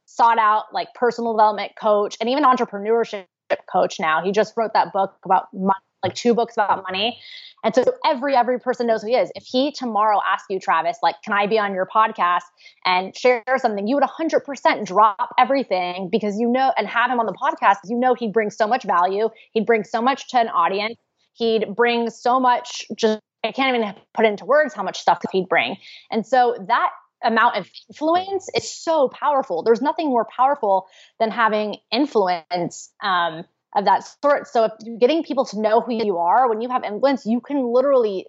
sought 0.05 0.37
out 0.37 0.65
like 0.73 0.89
personal 0.95 1.31
development 1.31 1.73
coach 1.79 2.17
and 2.19 2.29
even 2.29 2.43
entrepreneurship 2.43 3.25
coach 3.71 4.01
now. 4.01 4.21
He 4.21 4.33
just 4.33 4.53
wrote 4.57 4.73
that 4.73 4.91
book 4.91 5.15
about 5.23 5.47
money, 5.53 5.79
like 6.03 6.15
two 6.15 6.33
books 6.33 6.55
about 6.55 6.83
money. 6.83 7.19
And 7.63 7.73
so 7.73 7.83
every 8.05 8.35
every 8.35 8.59
person 8.59 8.87
knows 8.87 9.01
who 9.01 9.07
he 9.07 9.15
is. 9.15 9.31
If 9.35 9.45
he 9.45 9.71
tomorrow 9.71 10.19
asks 10.25 10.47
you, 10.49 10.59
Travis, 10.59 10.97
like, 11.01 11.15
can 11.23 11.33
I 11.33 11.47
be 11.47 11.57
on 11.57 11.73
your 11.73 11.87
podcast 11.87 12.41
and 12.85 13.15
share 13.15 13.43
something, 13.57 13.87
you 13.87 13.95
would 13.95 14.03
100% 14.03 14.85
drop 14.85 15.33
everything 15.39 16.09
because 16.11 16.37
you 16.37 16.49
know, 16.49 16.73
and 16.77 16.87
have 16.87 17.09
him 17.09 17.19
on 17.19 17.25
the 17.25 17.33
podcast. 17.33 17.77
Because 17.77 17.89
you 17.89 17.97
know, 17.97 18.15
he'd 18.15 18.33
bring 18.33 18.49
so 18.49 18.67
much 18.67 18.83
value. 18.83 19.29
He'd 19.53 19.65
bring 19.65 19.85
so 19.85 20.01
much 20.01 20.27
to 20.29 20.39
an 20.39 20.49
audience. 20.49 20.97
He'd 21.33 21.73
bring 21.75 22.09
so 22.09 22.39
much. 22.39 22.85
Just 22.97 23.19
I 23.45 23.51
can't 23.51 23.75
even 23.75 23.95
put 24.13 24.25
into 24.25 24.45
words 24.45 24.73
how 24.73 24.83
much 24.83 24.99
stuff 24.99 25.19
he'd 25.31 25.47
bring. 25.47 25.77
And 26.11 26.25
so 26.25 26.55
that 26.67 26.89
amount 27.23 27.57
of 27.57 27.69
influence 27.89 28.49
is 28.55 28.69
so 28.69 29.07
powerful. 29.09 29.63
There's 29.63 29.81
nothing 29.81 30.07
more 30.07 30.25
powerful 30.25 30.87
than 31.19 31.31
having 31.31 31.77
influence. 31.91 32.91
Um, 33.01 33.45
of 33.75 33.85
that 33.85 34.03
sort. 34.21 34.47
So 34.47 34.65
if 34.65 34.71
you're 34.83 34.97
getting 34.97 35.23
people 35.23 35.45
to 35.45 35.59
know 35.59 35.81
who 35.81 35.93
you 35.93 36.17
are, 36.17 36.49
when 36.49 36.61
you 36.61 36.69
have 36.69 36.83
influence, 36.83 37.25
you 37.25 37.41
can 37.41 37.65
literally 37.65 38.27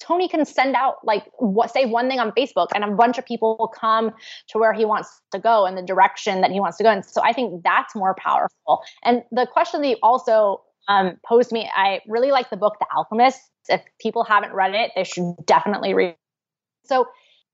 Tony 0.00 0.28
can 0.28 0.44
send 0.44 0.74
out 0.74 0.96
like 1.04 1.24
what 1.38 1.70
say 1.70 1.86
one 1.86 2.08
thing 2.08 2.18
on 2.18 2.32
Facebook 2.32 2.68
and 2.74 2.84
a 2.84 2.90
bunch 2.90 3.18
of 3.18 3.24
people 3.24 3.56
will 3.58 3.68
come 3.68 4.12
to 4.48 4.58
where 4.58 4.72
he 4.72 4.84
wants 4.84 5.20
to 5.32 5.38
go 5.38 5.66
in 5.66 5.74
the 5.74 5.82
direction 5.82 6.40
that 6.40 6.50
he 6.50 6.60
wants 6.60 6.76
to 6.78 6.82
go. 6.82 6.90
And 6.90 7.04
so 7.04 7.22
I 7.22 7.32
think 7.32 7.62
that's 7.62 7.94
more 7.94 8.14
powerful. 8.18 8.82
And 9.04 9.22
the 9.30 9.46
question 9.46 9.82
that 9.82 9.88
you 9.88 9.96
also 10.02 10.62
um, 10.88 11.18
posed 11.24 11.52
me, 11.52 11.70
I 11.74 12.00
really 12.06 12.30
like 12.30 12.50
the 12.50 12.56
book 12.56 12.76
The 12.80 12.86
Alchemist. 12.94 13.40
If 13.68 13.82
people 14.00 14.24
haven't 14.24 14.52
read 14.52 14.74
it, 14.74 14.92
they 14.94 15.04
should 15.04 15.34
definitely 15.44 15.94
read. 15.94 16.08
It. 16.10 16.18
So 16.84 17.06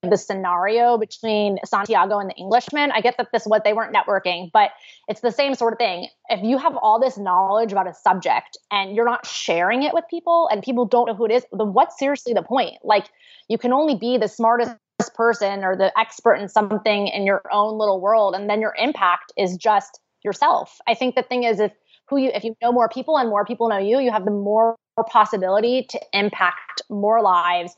the 0.03 0.17
scenario 0.17 0.99
between 0.99 1.59
Santiago 1.65 2.19
and 2.19 2.29
the 2.29 2.35
Englishman. 2.35 2.91
I 2.91 3.01
get 3.01 3.17
that 3.19 3.29
this 3.33 3.45
what 3.45 3.63
they 3.63 3.73
weren't 3.73 3.95
networking, 3.95 4.51
but 4.53 4.71
it's 5.07 5.21
the 5.21 5.31
same 5.31 5.55
sort 5.55 5.75
of 5.75 5.79
thing. 5.79 6.09
If 6.29 6.43
you 6.43 6.59
have 6.59 6.77
all 6.77 7.01
this 7.01 7.17
knowledge 7.17 7.71
about 7.71 7.87
a 7.87 7.95
subject 7.95 8.59
and 8.73 8.97
you're 8.97 9.05
not 9.05 9.27
sharing 9.27 9.85
it 9.85 9.95
with 9.95 10.05
people 10.11 10.49
and 10.51 10.61
people 10.61 10.87
don't 10.87 11.07
know 11.07 11.15
who 11.15 11.27
it 11.27 11.31
is, 11.31 11.47
then 11.53 11.73
what's 11.73 11.99
seriously 11.99 12.35
the 12.35 12.43
point? 12.43 12.79
Like 12.83 13.07
you 13.49 13.59
can 13.59 13.73
only 13.73 13.95
be 13.95 14.19
the 14.19 14.27
smartest 14.27 14.77
person 15.15 15.63
or 15.63 15.77
the 15.77 15.97
expert 15.99 16.35
in 16.35 16.49
something 16.49 17.07
in 17.07 17.25
your 17.25 17.43
own 17.53 17.79
little 17.79 18.01
world 18.01 18.35
and 18.35 18.51
then 18.51 18.61
your 18.61 18.75
impact 18.77 19.33
is 19.37 19.57
just 19.57 20.01
yourself. 20.25 20.79
I 20.89 20.95
think 20.95 21.15
the 21.15 21.23
thing 21.23 21.45
is 21.45 21.61
if 21.61 21.73
who 22.09 22.17
you 22.17 22.31
if 22.35 22.43
you 22.43 22.57
know 22.61 22.73
more 22.73 22.89
people 22.89 23.19
and 23.19 23.29
more 23.29 23.45
people 23.45 23.69
know 23.69 23.79
you, 23.79 24.01
you 24.01 24.11
have 24.11 24.25
the 24.25 24.33
more 24.33 24.77
possibility 25.11 25.87
to 25.91 26.01
impact 26.13 26.83
more 26.91 27.23
lives 27.23 27.77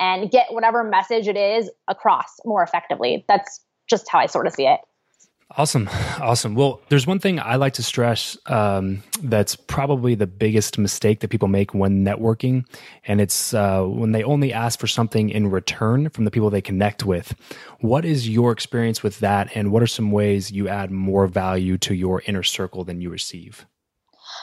and 0.00 0.30
get 0.30 0.52
whatever 0.52 0.84
message 0.84 1.28
it 1.28 1.36
is 1.36 1.70
across 1.88 2.40
more 2.44 2.62
effectively. 2.62 3.24
That's 3.28 3.60
just 3.88 4.08
how 4.08 4.18
I 4.18 4.26
sort 4.26 4.46
of 4.46 4.54
see 4.54 4.66
it. 4.66 4.80
Awesome. 5.56 5.88
Awesome. 6.20 6.54
Well, 6.54 6.80
there's 6.88 7.06
one 7.06 7.20
thing 7.20 7.38
I 7.38 7.56
like 7.56 7.74
to 7.74 7.82
stress 7.82 8.36
um, 8.46 9.02
that's 9.22 9.54
probably 9.54 10.14
the 10.14 10.26
biggest 10.26 10.78
mistake 10.78 11.20
that 11.20 11.28
people 11.28 11.48
make 11.48 11.74
when 11.74 12.04
networking, 12.04 12.64
and 13.06 13.20
it's 13.20 13.54
uh, 13.54 13.84
when 13.84 14.12
they 14.12 14.24
only 14.24 14.52
ask 14.52 14.80
for 14.80 14.86
something 14.86 15.30
in 15.30 15.50
return 15.50 16.08
from 16.08 16.24
the 16.24 16.30
people 16.30 16.50
they 16.50 16.62
connect 16.62 17.04
with. 17.04 17.34
What 17.80 18.04
is 18.04 18.28
your 18.28 18.50
experience 18.52 19.02
with 19.02 19.20
that, 19.20 19.54
and 19.54 19.70
what 19.70 19.82
are 19.82 19.86
some 19.86 20.10
ways 20.10 20.50
you 20.50 20.66
add 20.68 20.90
more 20.90 21.26
value 21.26 21.78
to 21.78 21.94
your 21.94 22.22
inner 22.26 22.42
circle 22.42 22.82
than 22.82 23.00
you 23.00 23.10
receive? 23.10 23.66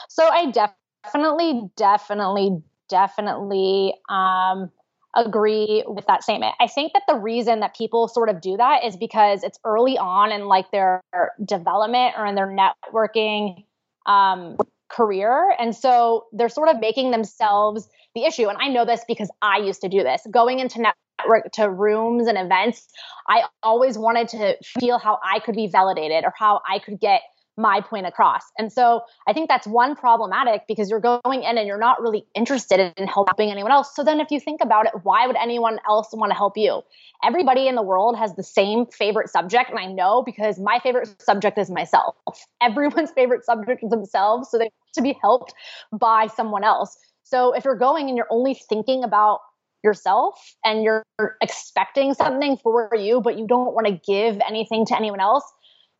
So, 0.08 0.26
I 0.26 0.50
definitely, 0.50 1.68
definitely, 1.76 2.62
definitely. 2.88 3.94
Um, 4.08 4.70
agree 5.14 5.84
with 5.86 6.06
that 6.06 6.22
statement. 6.22 6.54
I 6.60 6.66
think 6.66 6.92
that 6.94 7.02
the 7.06 7.16
reason 7.16 7.60
that 7.60 7.76
people 7.76 8.08
sort 8.08 8.28
of 8.28 8.40
do 8.40 8.56
that 8.56 8.84
is 8.84 8.96
because 8.96 9.42
it's 9.42 9.58
early 9.64 9.98
on 9.98 10.32
in 10.32 10.46
like 10.46 10.70
their 10.70 11.02
development 11.44 12.14
or 12.16 12.26
in 12.26 12.34
their 12.34 12.46
networking 12.46 13.64
um, 14.06 14.56
career. 14.88 15.54
And 15.58 15.74
so 15.74 16.26
they're 16.32 16.48
sort 16.48 16.68
of 16.68 16.80
making 16.80 17.10
themselves 17.10 17.88
the 18.14 18.24
issue. 18.24 18.48
And 18.48 18.58
I 18.60 18.68
know 18.68 18.84
this 18.84 19.02
because 19.06 19.30
I 19.40 19.58
used 19.58 19.80
to 19.82 19.88
do 19.88 20.02
this. 20.02 20.22
Going 20.30 20.58
into 20.58 20.80
network 20.80 21.52
to 21.52 21.70
rooms 21.70 22.26
and 22.26 22.38
events, 22.38 22.88
I 23.28 23.44
always 23.62 23.98
wanted 23.98 24.28
to 24.28 24.56
feel 24.78 24.98
how 24.98 25.18
I 25.24 25.40
could 25.40 25.54
be 25.54 25.66
validated 25.66 26.24
or 26.24 26.32
how 26.36 26.60
I 26.68 26.78
could 26.78 27.00
get 27.00 27.22
my 27.56 27.80
point 27.80 28.06
across. 28.06 28.42
And 28.58 28.72
so 28.72 29.02
I 29.26 29.32
think 29.32 29.48
that's 29.48 29.66
one 29.66 29.94
problematic 29.94 30.62
because 30.66 30.88
you're 30.88 31.00
going 31.00 31.42
in 31.42 31.58
and 31.58 31.66
you're 31.66 31.78
not 31.78 32.00
really 32.00 32.24
interested 32.34 32.92
in 32.96 33.06
helping 33.06 33.50
anyone 33.50 33.70
else. 33.70 33.94
So 33.94 34.02
then 34.02 34.20
if 34.20 34.30
you 34.30 34.40
think 34.40 34.60
about 34.62 34.86
it, 34.86 34.92
why 35.02 35.26
would 35.26 35.36
anyone 35.36 35.78
else 35.86 36.08
want 36.12 36.30
to 36.30 36.36
help 36.36 36.56
you? 36.56 36.82
Everybody 37.22 37.68
in 37.68 37.74
the 37.74 37.82
world 37.82 38.16
has 38.16 38.34
the 38.34 38.42
same 38.42 38.86
favorite 38.86 39.28
subject. 39.28 39.70
And 39.70 39.78
I 39.78 39.86
know 39.86 40.22
because 40.24 40.58
my 40.58 40.80
favorite 40.82 41.20
subject 41.20 41.58
is 41.58 41.70
myself. 41.70 42.16
Everyone's 42.62 43.10
favorite 43.10 43.44
subject 43.44 43.84
is 43.84 43.90
themselves. 43.90 44.50
So 44.50 44.58
they 44.58 44.64
want 44.64 44.94
to 44.94 45.02
be 45.02 45.18
helped 45.20 45.52
by 45.92 46.28
someone 46.28 46.64
else. 46.64 46.96
So 47.22 47.52
if 47.52 47.64
you're 47.64 47.76
going 47.76 48.08
and 48.08 48.16
you're 48.16 48.26
only 48.30 48.54
thinking 48.54 49.04
about 49.04 49.40
yourself 49.84 50.54
and 50.64 50.82
you're 50.82 51.04
expecting 51.40 52.14
something 52.14 52.56
for 52.56 52.90
you, 52.96 53.20
but 53.20 53.38
you 53.38 53.46
don't 53.46 53.74
want 53.74 53.86
to 53.86 54.00
give 54.06 54.40
anything 54.46 54.86
to 54.86 54.96
anyone 54.96 55.20
else, 55.20 55.44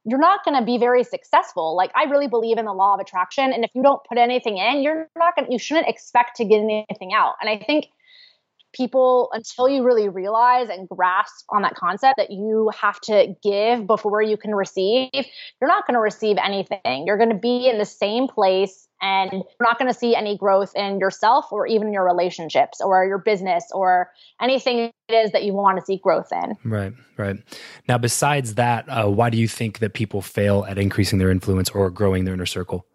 you're 0.05 0.19
not 0.19 0.45
going 0.45 0.59
to 0.59 0.65
be 0.65 0.79
very 0.79 1.05
successful. 1.05 1.77
Like 1.77 1.93
I 1.95 2.05
really 2.05 2.29
believe 2.29 2.59
in 2.59 2.65
the 2.65 2.73
law 2.73 2.95
of 2.95 3.01
attraction 3.01 3.53
and 3.53 3.65
if 3.65 3.71
you 3.75 3.83
don't 3.83 4.03
put 4.09 4.19
anything 4.19 4.59
in, 4.59 4.83
you're 4.83 5.09
not 5.17 5.37
going 5.37 5.47
to 5.47 5.53
you 5.53 5.59
shouldn't 5.59 5.89
expect 5.89 6.37
to 6.37 6.45
get 6.45 6.61
anything 6.61 7.13
out. 7.15 7.35
And 7.41 7.49
I 7.49 7.63
think 7.65 7.87
people 8.73 9.29
until 9.33 9.69
you 9.69 9.85
really 9.85 10.09
realize 10.09 10.69
and 10.69 10.89
grasp 10.89 11.45
on 11.51 11.63
that 11.63 11.75
concept 11.75 12.17
that 12.17 12.31
you 12.31 12.71
have 12.79 13.01
to 13.03 13.35
give 13.43 13.87
before 13.87 14.23
you 14.23 14.37
can 14.37 14.55
receive, 14.55 15.11
you're 15.13 15.69
not 15.69 15.87
going 15.87 15.95
to 15.95 16.01
receive 16.01 16.37
anything. 16.43 17.05
You're 17.07 17.19
going 17.19 17.31
to 17.31 17.37
be 17.39 17.69
in 17.69 17.79
the 17.79 17.85
same 17.85 18.29
place 18.29 18.89
and 19.03 19.33
you're 19.33 19.45
not 19.61 19.79
going 19.79 19.93
to 19.93 19.99
see 19.99 20.15
any 20.15 20.39
growth 20.39 20.73
in 20.77 21.01
yourself 21.01 21.51
or 21.51 21.67
even 21.67 21.93
your 21.93 22.05
relationships 22.05 22.81
or 22.81 23.05
your 23.05 23.19
business 23.19 23.65
or 23.75 24.11
anything 24.41 24.93
it 25.09 25.13
is 25.13 25.33
that 25.33 25.43
you 25.43 25.53
want 25.53 25.79
to 25.79 25.85
see 25.85 25.97
growth 25.97 26.33
in. 26.33 26.57
Right, 26.65 26.93
right. 27.19 27.37
Now, 27.89 27.99
besides 27.99 28.55
that, 28.55 28.89
uh, 28.89 29.09
why 29.09 29.29
do 29.29 29.37
you 29.37 29.49
think 29.49 29.81
that 29.81 29.93
people 29.93 30.23
fail 30.23 30.65
at 30.67 30.79
increasing 30.79 31.19
their 31.19 31.31
influence 31.31 31.69
or 31.71 31.91
growing 31.91 32.25
their 32.25 32.35
inner 32.35 32.47
circle? 32.47 32.87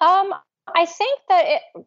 Um, 0.00 0.34
I 0.74 0.84
think 0.84 1.20
that 1.28 1.44
it 1.46 1.84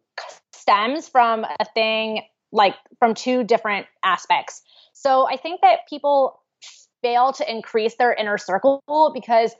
stems 0.54 1.08
from 1.08 1.44
a 1.44 1.64
thing 1.74 2.22
like 2.50 2.74
from 2.98 3.14
two 3.14 3.44
different 3.44 3.86
aspects. 4.04 4.62
So 4.94 5.28
I 5.28 5.36
think 5.36 5.60
that 5.60 5.80
people 5.88 6.40
fail 7.02 7.32
to 7.34 7.50
increase 7.50 7.96
their 7.96 8.14
inner 8.14 8.38
circle 8.38 8.80
because 9.12 9.52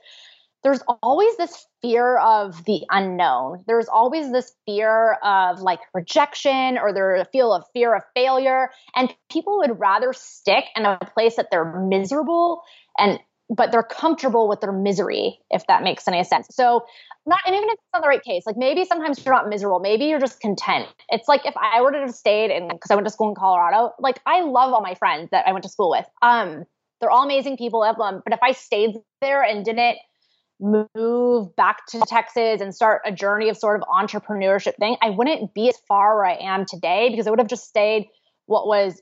there's 0.65 0.81
always 1.03 1.37
this 1.37 1.67
fear 1.83 2.17
of 2.17 2.65
the 2.65 2.81
unknown. 2.91 3.63
There's 3.67 3.87
always 3.87 4.33
this 4.33 4.51
fear 4.65 5.19
of 5.23 5.61
like 5.61 5.81
rejection 5.93 6.79
or 6.79 6.93
there 6.95 7.23
feel 7.31 7.53
of 7.53 7.65
fear 7.75 7.95
of 7.95 8.03
failure. 8.15 8.71
And 8.97 9.15
people 9.31 9.59
would 9.59 9.79
rather 9.79 10.15
stick 10.15 10.65
in 10.75 10.87
a 10.87 10.99
place 11.15 11.37
that 11.37 11.49
they're 11.51 11.81
miserable 11.87 12.63
and 12.99 13.21
but 13.51 13.71
they're 13.71 13.83
comfortable 13.83 14.49
with 14.49 14.63
their 14.63 14.73
misery, 14.73 15.39
if 15.51 15.67
that 15.67 15.83
makes 15.83 16.09
any 16.09 16.25
sense. 16.25 16.47
So 16.51 16.87
not 17.27 17.41
and 17.45 17.55
even 17.55 17.69
if 17.69 17.75
it's 17.75 17.83
not 17.93 18.01
the 18.01 18.09
right 18.09 18.25
case, 18.25 18.45
like 18.47 18.57
maybe 18.57 18.87
sometimes 18.87 19.23
you're 19.23 19.35
not 19.35 19.51
miserable, 19.51 19.81
maybe 19.81 20.07
you're 20.07 20.19
just 20.19 20.41
content. 20.41 20.89
It's 21.11 21.29
like 21.29 21.45
if 21.45 21.55
I 21.59 21.83
were 21.83 21.93
to 21.93 21.99
have 21.99 22.15
stayed 22.15 22.51
in 22.51 22.69
because 22.69 22.91
I 22.91 22.95
went 22.95 23.07
to 23.07 23.13
school 23.13 23.29
in 23.29 23.35
Colorado, 23.35 23.93
like 24.01 24.19
I 24.25 24.41
love 24.41 24.73
all 24.73 24.81
my 24.81 24.95
friends 24.95 25.29
that 25.31 25.47
I 25.47 25.53
went 25.53 25.65
to 25.65 25.69
school 25.69 25.91
with. 25.91 26.07
Um, 26.23 26.65
they're 27.01 27.11
all 27.11 27.25
amazing 27.25 27.59
people, 27.59 27.81
love 27.81 27.99
them. 27.99 28.23
But 28.25 28.33
if 28.33 28.43
I 28.43 28.53
stayed 28.53 28.97
there 29.21 29.43
and 29.43 29.63
didn't 29.63 29.99
move 30.65 31.55
back 31.57 31.87
to 31.87 32.01
Texas 32.07 32.61
and 32.61 32.75
start 32.75 33.03
a 33.05 33.13
journey 33.13 33.49
of 33.49 33.57
sort 33.57 33.81
of 33.81 33.87
entrepreneurship 33.89 34.77
thing, 34.77 34.97
I 35.03 35.11
wouldn't 35.11 35.55
be 35.55 35.69
as 35.69 35.77
far 35.87 36.17
where 36.17 36.27
I 36.27 36.37
am 36.41 36.65
today 36.65 37.09
because 37.11 37.27
I 37.27 37.31
would 37.31 37.39
have 37.39 37.49
just 37.49 37.69
stayed 37.69 38.09
what 38.47 38.67
was 38.67 39.01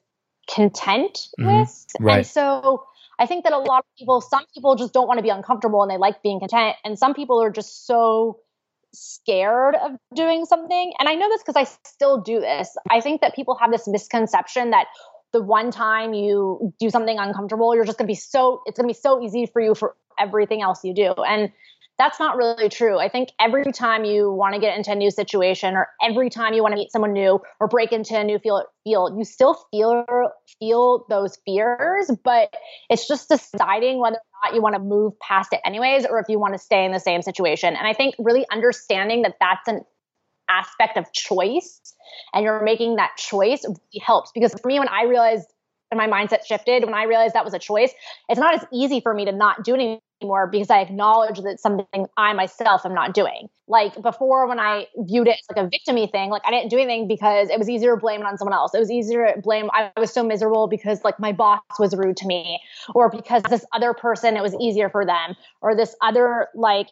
content 0.50 1.18
mm-hmm. 1.38 1.60
with. 1.60 1.86
Right. 2.00 2.16
And 2.18 2.26
so 2.26 2.84
I 3.18 3.26
think 3.26 3.44
that 3.44 3.52
a 3.52 3.58
lot 3.58 3.80
of 3.80 3.84
people, 3.96 4.20
some 4.20 4.44
people 4.52 4.74
just 4.76 4.92
don't 4.92 5.06
want 5.06 5.18
to 5.18 5.22
be 5.22 5.28
uncomfortable 5.28 5.82
and 5.82 5.90
they 5.90 5.98
like 5.98 6.22
being 6.22 6.40
content. 6.40 6.76
And 6.84 6.98
some 6.98 7.14
people 7.14 7.42
are 7.42 7.50
just 7.50 7.86
so 7.86 8.40
scared 8.92 9.74
of 9.76 9.92
doing 10.14 10.44
something. 10.44 10.92
And 10.98 11.08
I 11.08 11.14
know 11.14 11.28
this 11.28 11.42
because 11.42 11.56
I 11.56 11.64
still 11.86 12.20
do 12.20 12.40
this. 12.40 12.76
I 12.90 13.00
think 13.00 13.20
that 13.20 13.34
people 13.34 13.56
have 13.60 13.70
this 13.70 13.86
misconception 13.86 14.70
that 14.70 14.86
the 15.32 15.42
one 15.42 15.70
time 15.70 16.14
you 16.14 16.72
do 16.78 16.90
something 16.90 17.18
uncomfortable, 17.18 17.74
you're 17.74 17.84
just 17.84 17.98
going 17.98 18.06
to 18.06 18.10
be 18.10 18.16
so, 18.16 18.62
it's 18.66 18.78
going 18.78 18.88
to 18.88 18.94
be 18.94 19.00
so 19.00 19.22
easy 19.22 19.46
for 19.46 19.60
you 19.60 19.74
for 19.74 19.96
everything 20.18 20.62
else 20.62 20.80
you 20.84 20.94
do. 20.94 21.12
And 21.12 21.52
that's 21.98 22.18
not 22.18 22.36
really 22.36 22.68
true. 22.68 22.98
I 22.98 23.08
think 23.08 23.28
every 23.40 23.70
time 23.70 24.04
you 24.04 24.32
want 24.32 24.54
to 24.54 24.60
get 24.60 24.76
into 24.76 24.90
a 24.90 24.94
new 24.94 25.10
situation 25.10 25.74
or 25.74 25.88
every 26.02 26.30
time 26.30 26.54
you 26.54 26.62
want 26.62 26.72
to 26.72 26.76
meet 26.76 26.90
someone 26.90 27.12
new 27.12 27.38
or 27.60 27.68
break 27.68 27.92
into 27.92 28.18
a 28.18 28.24
new 28.24 28.38
field, 28.38 28.64
you 28.84 29.24
still 29.24 29.54
feel 29.70 30.04
feel 30.58 31.06
those 31.08 31.38
fears, 31.44 32.10
but 32.24 32.52
it's 32.88 33.06
just 33.06 33.28
deciding 33.28 34.00
whether 34.00 34.16
or 34.16 34.48
not 34.48 34.54
you 34.54 34.62
want 34.62 34.74
to 34.74 34.80
move 34.80 35.12
past 35.20 35.52
it 35.52 35.60
anyways 35.64 36.06
or 36.06 36.18
if 36.18 36.26
you 36.28 36.40
want 36.40 36.54
to 36.54 36.58
stay 36.58 36.84
in 36.84 36.92
the 36.92 36.98
same 36.98 37.22
situation. 37.22 37.76
And 37.76 37.86
I 37.86 37.92
think 37.92 38.14
really 38.18 38.46
understanding 38.50 39.22
that 39.22 39.34
that's 39.38 39.68
an 39.68 39.82
aspect 40.48 40.96
of 40.96 41.10
choice 41.12 41.80
and 42.34 42.44
you're 42.44 42.62
making 42.62 42.96
that 42.96 43.10
choice 43.16 43.64
really 43.64 44.04
helps 44.04 44.30
because 44.32 44.52
for 44.60 44.68
me 44.68 44.78
when 44.78 44.88
I 44.88 45.04
realized 45.04 45.46
and 45.92 45.98
my 45.98 46.08
mindset 46.08 46.44
shifted 46.44 46.84
when 46.84 46.94
I 46.94 47.04
realized 47.04 47.34
that 47.34 47.44
was 47.44 47.54
a 47.54 47.58
choice. 47.58 47.92
It's 48.28 48.40
not 48.40 48.54
as 48.54 48.64
easy 48.72 49.00
for 49.00 49.14
me 49.14 49.26
to 49.26 49.32
not 49.32 49.62
do 49.62 49.74
it 49.74 50.00
anymore 50.22 50.48
because 50.50 50.70
I 50.70 50.80
acknowledge 50.80 51.38
that 51.40 51.60
something 51.60 52.06
I 52.16 52.32
myself 52.32 52.84
am 52.86 52.94
not 52.94 53.14
doing. 53.14 53.48
Like 53.68 54.00
before, 54.00 54.48
when 54.48 54.58
I 54.58 54.86
viewed 54.96 55.28
it 55.28 55.36
as 55.38 55.56
like 55.56 55.66
a 55.66 55.68
victimy 55.68 56.10
thing, 56.10 56.30
like 56.30 56.42
I 56.46 56.50
didn't 56.50 56.70
do 56.70 56.78
anything 56.78 57.08
because 57.08 57.50
it 57.50 57.58
was 57.58 57.68
easier 57.68 57.94
to 57.94 58.00
blame 58.00 58.22
it 58.22 58.26
on 58.26 58.38
someone 58.38 58.54
else. 58.54 58.74
It 58.74 58.78
was 58.78 58.90
easier 58.90 59.34
to 59.34 59.40
blame. 59.40 59.70
I 59.72 59.92
was 59.98 60.12
so 60.12 60.24
miserable 60.24 60.66
because 60.66 61.04
like 61.04 61.20
my 61.20 61.32
boss 61.32 61.60
was 61.78 61.94
rude 61.94 62.16
to 62.18 62.26
me, 62.26 62.60
or 62.94 63.10
because 63.10 63.42
this 63.48 63.64
other 63.72 63.92
person 63.92 64.36
it 64.36 64.42
was 64.42 64.54
easier 64.60 64.88
for 64.88 65.04
them, 65.04 65.36
or 65.60 65.76
this 65.76 65.94
other 66.00 66.48
like 66.54 66.88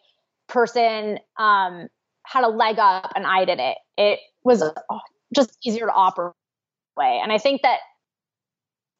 person 0.46 1.18
um, 1.38 1.88
had 2.24 2.44
a 2.44 2.48
leg 2.48 2.78
up 2.78 3.12
and 3.14 3.26
I 3.26 3.44
did 3.44 3.59
it. 3.59 3.78
It 3.96 4.20
was 4.44 4.62
uh, 4.62 4.72
just 5.35 5.56
easier 5.64 5.87
to 5.87 5.92
operate 5.92 6.35
way. 6.96 7.20
And 7.22 7.33
I 7.33 7.38
think 7.38 7.62
that 7.62 7.78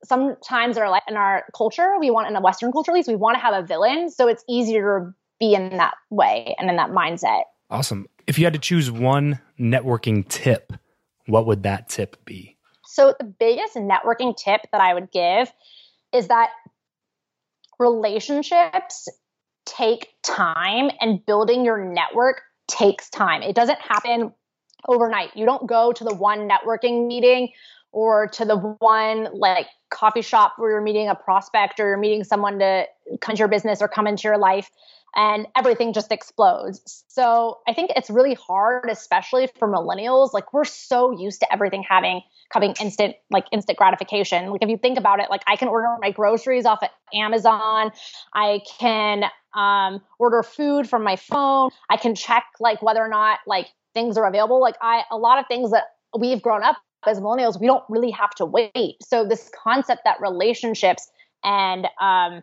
sometimes 0.05 0.77
in 0.77 0.83
our, 0.83 1.03
in 1.09 1.17
our 1.17 1.45
culture, 1.57 1.93
we 1.99 2.11
want 2.11 2.29
in 2.29 2.35
the 2.35 2.41
Western 2.41 2.73
culture 2.73 2.91
at 2.93 2.95
least, 2.95 3.09
we 3.09 3.17
want 3.17 3.37
to 3.37 3.41
have 3.41 3.55
a 3.55 3.67
villain. 3.67 4.11
So 4.11 4.29
it's 4.29 4.45
easier 4.49 5.01
to 5.01 5.15
be 5.39 5.55
in 5.55 5.77
that 5.77 5.95
way 6.11 6.55
and 6.59 6.69
in 6.71 6.77
that 6.77 6.91
mindset. 6.91 7.43
Awesome. 7.71 8.07
If 8.27 8.39
you 8.39 8.45
had 8.45 8.53
to 8.55 8.59
choose 8.59 8.91
one 8.91 9.41
networking 9.59 10.27
tip, 10.29 10.73
what 11.27 11.47
would 11.47 11.63
that 11.63 11.89
tip 11.89 12.25
be? 12.25 12.57
So 12.87 13.15
the 13.19 13.25
biggest 13.25 13.77
networking 13.77 14.37
tip 14.37 14.63
that 14.73 14.81
I 14.81 14.95
would 14.95 15.11
give 15.13 15.53
is 16.13 16.29
that 16.29 16.51
relationships 17.79 19.09
take 19.65 20.09
time 20.23 20.91
and 21.01 21.25
building 21.25 21.65
your 21.65 21.79
network 21.79 22.43
takes 22.71 23.11
time. 23.11 23.43
It 23.43 23.55
doesn't 23.55 23.81
happen 23.81 24.33
overnight. 24.89 25.37
You 25.37 25.45
don't 25.45 25.67
go 25.67 25.93
to 25.93 26.05
the 26.05 26.15
one 26.15 26.49
networking 26.49 27.07
meeting 27.07 27.51
or 27.93 28.29
to 28.29 28.45
the 28.45 28.57
one 28.57 29.29
like 29.35 29.67
coffee 29.91 30.23
shop 30.23 30.55
where 30.57 30.71
you're 30.71 30.81
meeting 30.81 31.09
a 31.09 31.15
prospect 31.15 31.81
or 31.81 31.89
you're 31.89 31.99
meeting 31.99 32.25
someone 32.25 32.59
to 32.61 32.87
come 33.21 33.33
into 33.33 33.41
your 33.41 33.49
business 33.49 33.83
or 33.83 33.89
come 33.89 34.07
into 34.07 34.23
your 34.29 34.39
life 34.39 34.71
and 35.15 35.47
everything 35.57 35.93
just 35.93 36.13
explodes. 36.13 37.05
So 37.09 37.59
I 37.67 37.75
think 37.75 37.91
it's 37.97 38.11
really 38.11 38.35
hard, 38.35 38.89
especially 38.91 39.49
for 39.59 39.69
millennials. 39.69 40.33
Like 40.33 40.53
we're 40.53 40.65
so 40.65 41.11
used 41.19 41.41
to 41.41 41.53
everything 41.53 41.85
having 41.89 42.23
coming 42.53 42.75
instant, 42.81 43.17
like 43.31 43.47
instant 43.53 43.79
gratification. 43.79 44.51
Like 44.51 44.63
if 44.63 44.69
you 44.69 44.77
think 44.77 44.99
about 44.99 45.21
it, 45.21 45.31
like 45.31 45.43
I 45.47 45.57
can 45.57 45.69
order 45.69 45.89
my 46.01 46.11
groceries 46.11 46.67
off 46.67 46.83
of 46.83 46.89
Amazon. 47.13 47.93
I 48.35 48.61
can 48.79 49.25
um, 49.55 50.01
order 50.19 50.43
food 50.43 50.89
from 50.89 51.03
my 51.03 51.17
phone. 51.17 51.71
I 51.89 51.97
can 51.97 52.15
check 52.15 52.45
like 52.61 52.83
whether 52.83 53.01
or 53.01 53.09
not 53.09 53.41
like 53.47 53.69
things 53.95 54.17
are 54.17 54.27
available. 54.27 54.61
Like 54.61 54.77
I, 54.81 55.03
a 55.11 55.17
lot 55.17 55.39
of 55.39 55.47
things 55.49 55.71
that 55.73 55.85
we've 56.19 56.41
grown 56.41 56.63
up 56.63 56.77
as 57.07 57.21
millennials, 57.21 57.61
we 57.61 57.67
don't 57.67 57.85
really 57.89 58.11
have 58.11 58.31
to 58.37 58.45
wait. 58.45 58.97
So 59.03 59.27
this 59.27 59.51
concept 59.65 60.03
that 60.05 60.21
relationships 60.21 61.11
and 61.43 61.87
um, 62.01 62.43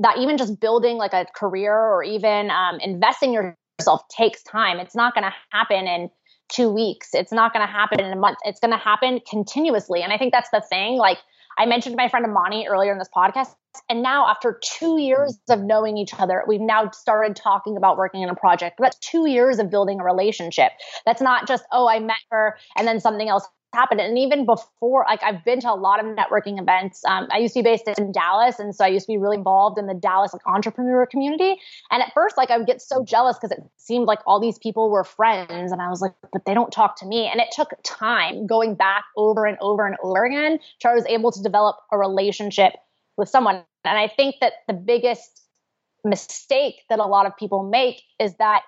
that 0.00 0.18
even 0.18 0.36
just 0.36 0.60
building 0.60 0.96
like 0.96 1.12
a 1.12 1.26
career 1.34 1.74
or 1.74 2.02
even 2.02 2.50
um, 2.50 2.78
investing 2.80 3.32
yourself 3.32 4.02
takes 4.08 4.42
time. 4.42 4.78
It's 4.78 4.94
not 4.94 5.14
going 5.14 5.24
to 5.24 5.34
happen 5.50 5.86
in 5.86 6.10
two 6.48 6.70
weeks. 6.70 7.10
It's 7.12 7.32
not 7.32 7.52
going 7.52 7.66
to 7.66 7.72
happen 7.72 8.00
in 8.00 8.12
a 8.12 8.16
month. 8.16 8.38
It's 8.44 8.60
going 8.60 8.72
to 8.72 8.78
happen 8.78 9.20
continuously. 9.28 10.02
And 10.02 10.12
I 10.12 10.18
think 10.18 10.32
that's 10.32 10.50
the 10.50 10.62
thing. 10.68 10.96
Like 10.96 11.18
I 11.58 11.66
mentioned 11.66 11.96
my 11.96 12.08
friend 12.08 12.24
Amani 12.24 12.66
earlier 12.68 12.92
in 12.92 12.98
this 12.98 13.08
podcast. 13.14 13.54
And 13.88 14.02
now, 14.02 14.26
after 14.26 14.58
two 14.64 14.98
years 14.98 15.38
of 15.48 15.60
knowing 15.62 15.96
each 15.96 16.12
other, 16.18 16.42
we've 16.48 16.60
now 16.60 16.90
started 16.90 17.36
talking 17.36 17.76
about 17.76 17.96
working 17.96 18.22
in 18.22 18.28
a 18.28 18.34
project. 18.34 18.78
That's 18.80 18.98
two 18.98 19.28
years 19.28 19.60
of 19.60 19.70
building 19.70 20.00
a 20.00 20.04
relationship. 20.04 20.72
That's 21.06 21.20
not 21.20 21.46
just, 21.46 21.62
oh, 21.70 21.86
I 21.88 22.00
met 22.00 22.16
her 22.30 22.56
and 22.76 22.88
then 22.88 22.98
something 22.98 23.28
else 23.28 23.46
happened. 23.72 24.00
And 24.00 24.18
even 24.18 24.46
before, 24.46 25.04
like 25.08 25.22
I've 25.22 25.44
been 25.44 25.60
to 25.60 25.70
a 25.70 25.74
lot 25.74 26.00
of 26.00 26.06
networking 26.06 26.60
events. 26.60 27.02
Um, 27.06 27.28
I 27.30 27.38
used 27.38 27.54
to 27.54 27.62
be 27.62 27.64
based 27.64 27.86
in 27.86 28.12
Dallas, 28.12 28.58
and 28.58 28.74
so 28.74 28.84
I 28.84 28.88
used 28.88 29.06
to 29.06 29.12
be 29.12 29.18
really 29.18 29.36
involved 29.36 29.78
in 29.78 29.86
the 29.86 29.94
Dallas 29.94 30.32
like 30.32 30.42
entrepreneur 30.46 31.06
community. 31.06 31.56
And 31.90 32.02
at 32.02 32.12
first, 32.14 32.36
like 32.36 32.50
I 32.50 32.58
would 32.58 32.66
get 32.66 32.82
so 32.82 33.04
jealous 33.04 33.36
because 33.36 33.56
it 33.56 33.62
seemed 33.76 34.06
like 34.06 34.20
all 34.26 34.40
these 34.40 34.58
people 34.58 34.90
were 34.90 35.04
friends, 35.04 35.72
and 35.72 35.80
I 35.80 35.88
was 35.88 36.00
like, 36.00 36.12
but 36.32 36.44
they 36.44 36.54
don't 36.54 36.72
talk 36.72 36.96
to 37.00 37.06
me. 37.06 37.26
And 37.30 37.40
it 37.40 37.48
took 37.52 37.70
time 37.84 38.46
going 38.46 38.74
back 38.74 39.04
over 39.16 39.46
and 39.46 39.58
over 39.60 39.86
and 39.86 39.96
over 40.02 40.24
again 40.24 40.58
till 40.80 40.90
I 40.90 40.94
was 40.94 41.06
able 41.06 41.32
to 41.32 41.42
develop 41.42 41.76
a 41.92 41.98
relationship 41.98 42.74
with 43.16 43.28
someone. 43.28 43.64
And 43.84 43.98
I 43.98 44.08
think 44.08 44.36
that 44.40 44.54
the 44.66 44.74
biggest 44.74 45.42
mistake 46.04 46.76
that 46.88 46.98
a 46.98 47.06
lot 47.06 47.26
of 47.26 47.36
people 47.36 47.62
make 47.62 48.02
is 48.18 48.34
that 48.36 48.62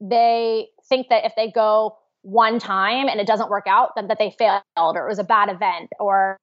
they 0.00 0.68
think 0.88 1.08
that 1.10 1.24
if 1.24 1.32
they 1.36 1.50
go 1.50 1.96
one 2.28 2.58
time 2.58 3.08
and 3.08 3.20
it 3.20 3.26
doesn't 3.26 3.48
work 3.48 3.66
out, 3.66 3.90
then 3.96 4.08
that 4.08 4.18
they 4.18 4.34
failed 4.38 4.62
or 4.76 5.06
it 5.06 5.08
was 5.08 5.18
a 5.18 5.24
bad 5.24 5.48
event 5.48 5.90
or 5.98 6.38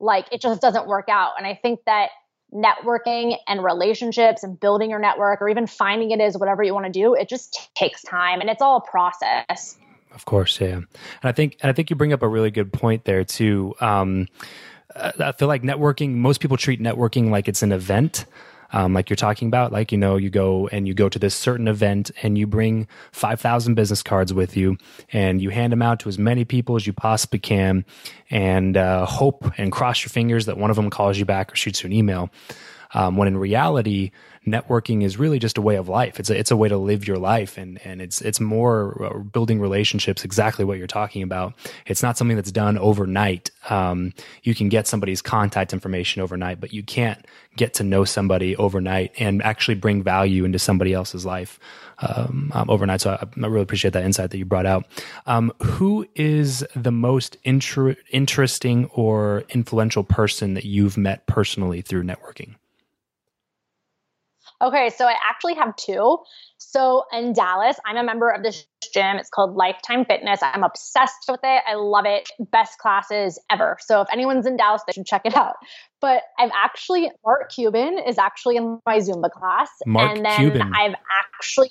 like 0.00 0.26
it 0.32 0.40
just 0.40 0.60
doesn't 0.60 0.88
work 0.88 1.08
out. 1.08 1.32
And 1.38 1.46
I 1.46 1.54
think 1.54 1.80
that 1.86 2.10
networking 2.52 3.36
and 3.46 3.62
relationships 3.62 4.42
and 4.42 4.58
building 4.58 4.90
your 4.90 4.98
network 4.98 5.40
or 5.40 5.48
even 5.48 5.68
finding 5.68 6.10
it 6.10 6.20
is 6.20 6.36
whatever 6.36 6.64
you 6.64 6.74
want 6.74 6.86
to 6.86 6.92
do, 6.92 7.14
it 7.14 7.28
just 7.28 7.70
takes 7.76 8.02
time 8.02 8.40
and 8.40 8.50
it's 8.50 8.60
all 8.60 8.78
a 8.78 8.90
process. 8.90 9.76
Of 10.12 10.24
course, 10.24 10.60
yeah. 10.60 10.74
And 10.74 10.88
I 11.22 11.30
think 11.30 11.56
I 11.62 11.72
think 11.72 11.90
you 11.90 11.96
bring 11.96 12.12
up 12.12 12.22
a 12.22 12.28
really 12.28 12.50
good 12.50 12.72
point 12.72 13.04
there 13.04 13.22
too. 13.22 13.74
Um, 13.80 14.26
I 14.96 15.30
feel 15.30 15.46
like 15.46 15.62
networking. 15.62 16.16
Most 16.16 16.40
people 16.40 16.56
treat 16.56 16.80
networking 16.80 17.30
like 17.30 17.46
it's 17.46 17.62
an 17.62 17.70
event, 17.70 18.26
um, 18.72 18.94
like 18.94 19.10
you're 19.10 19.16
talking 19.16 19.48
about. 19.48 19.72
Like, 19.72 19.92
you 19.92 19.98
know, 19.98 20.16
you 20.16 20.30
go 20.30 20.68
and 20.68 20.86
you 20.86 20.94
go 20.94 21.08
to 21.08 21.18
this 21.18 21.34
certain 21.34 21.68
event 21.68 22.10
and 22.22 22.36
you 22.36 22.46
bring 22.46 22.88
5,000 23.12 23.74
business 23.74 24.02
cards 24.02 24.32
with 24.32 24.56
you 24.56 24.76
and 25.12 25.40
you 25.40 25.50
hand 25.50 25.72
them 25.72 25.82
out 25.82 26.00
to 26.00 26.08
as 26.08 26.18
many 26.18 26.44
people 26.44 26.76
as 26.76 26.86
you 26.86 26.92
possibly 26.92 27.38
can 27.38 27.84
and 28.30 28.76
uh, 28.76 29.06
hope 29.06 29.50
and 29.58 29.72
cross 29.72 30.02
your 30.02 30.10
fingers 30.10 30.46
that 30.46 30.56
one 30.56 30.70
of 30.70 30.76
them 30.76 30.90
calls 30.90 31.18
you 31.18 31.24
back 31.24 31.52
or 31.52 31.56
shoots 31.56 31.82
you 31.82 31.88
an 31.88 31.92
email. 31.92 32.30
Um, 32.94 33.16
when 33.16 33.28
in 33.28 33.36
reality, 33.36 34.10
networking 34.46 35.02
is 35.02 35.18
really 35.18 35.38
just 35.38 35.58
a 35.58 35.62
way 35.62 35.76
of 35.76 35.88
life. 35.88 36.18
It's 36.18 36.30
a, 36.30 36.38
it's 36.38 36.50
a 36.50 36.56
way 36.56 36.68
to 36.68 36.76
live 36.76 37.06
your 37.06 37.18
life, 37.18 37.58
and 37.58 37.84
and 37.84 38.00
it's 38.00 38.20
it's 38.20 38.40
more 38.40 39.04
uh, 39.04 39.18
building 39.18 39.60
relationships. 39.60 40.24
Exactly 40.24 40.64
what 40.64 40.78
you're 40.78 40.86
talking 40.86 41.22
about. 41.22 41.54
It's 41.86 42.02
not 42.02 42.16
something 42.16 42.36
that's 42.36 42.52
done 42.52 42.78
overnight. 42.78 43.50
Um, 43.68 44.12
you 44.42 44.54
can 44.54 44.68
get 44.68 44.86
somebody's 44.86 45.22
contact 45.22 45.72
information 45.72 46.22
overnight, 46.22 46.60
but 46.60 46.72
you 46.72 46.82
can't 46.82 47.24
get 47.56 47.74
to 47.74 47.84
know 47.84 48.04
somebody 48.04 48.56
overnight 48.56 49.12
and 49.18 49.42
actually 49.42 49.74
bring 49.74 50.02
value 50.02 50.44
into 50.44 50.58
somebody 50.58 50.92
else's 50.92 51.26
life 51.26 51.58
um, 51.98 52.50
um, 52.54 52.70
overnight. 52.70 53.00
So 53.00 53.10
I, 53.10 53.24
I, 53.42 53.46
really 53.46 53.62
appreciate 53.62 53.92
that 53.92 54.04
insight 54.04 54.30
that 54.30 54.38
you 54.38 54.44
brought 54.44 54.66
out. 54.66 54.86
Um, 55.26 55.52
who 55.62 56.06
is 56.14 56.64
the 56.74 56.92
most 56.92 57.36
inter- 57.44 57.96
interesting 58.10 58.86
or 58.86 59.44
influential 59.50 60.04
person 60.04 60.54
that 60.54 60.64
you've 60.64 60.96
met 60.96 61.26
personally 61.26 61.82
through 61.82 62.04
networking? 62.04 62.54
Okay, 64.62 64.90
so 64.90 65.06
I 65.06 65.14
actually 65.28 65.54
have 65.54 65.74
two. 65.76 66.18
So 66.58 67.04
in 67.12 67.32
Dallas, 67.32 67.76
I'm 67.86 67.96
a 67.96 68.04
member 68.04 68.28
of 68.28 68.42
this 68.42 68.66
gym. 68.92 69.16
It's 69.16 69.30
called 69.30 69.56
Lifetime 69.56 70.04
Fitness. 70.04 70.40
I'm 70.42 70.62
obsessed 70.62 71.24
with 71.28 71.40
it. 71.42 71.62
I 71.66 71.74
love 71.74 72.04
it. 72.06 72.28
Best 72.38 72.78
classes 72.78 73.38
ever. 73.50 73.78
So 73.80 74.02
if 74.02 74.08
anyone's 74.12 74.46
in 74.46 74.56
Dallas, 74.56 74.82
they 74.86 74.92
should 74.92 75.06
check 75.06 75.22
it 75.24 75.34
out. 75.34 75.54
But 76.00 76.22
I've 76.38 76.52
actually 76.54 77.10
Mark 77.24 77.50
Cuban 77.50 77.98
is 78.06 78.18
actually 78.18 78.56
in 78.56 78.78
my 78.84 78.98
Zumba 78.98 79.30
class. 79.30 79.70
Mark 79.86 80.16
and 80.16 80.24
then 80.24 80.38
Cuban. 80.38 80.72
I've 80.74 80.94
actually 81.10 81.70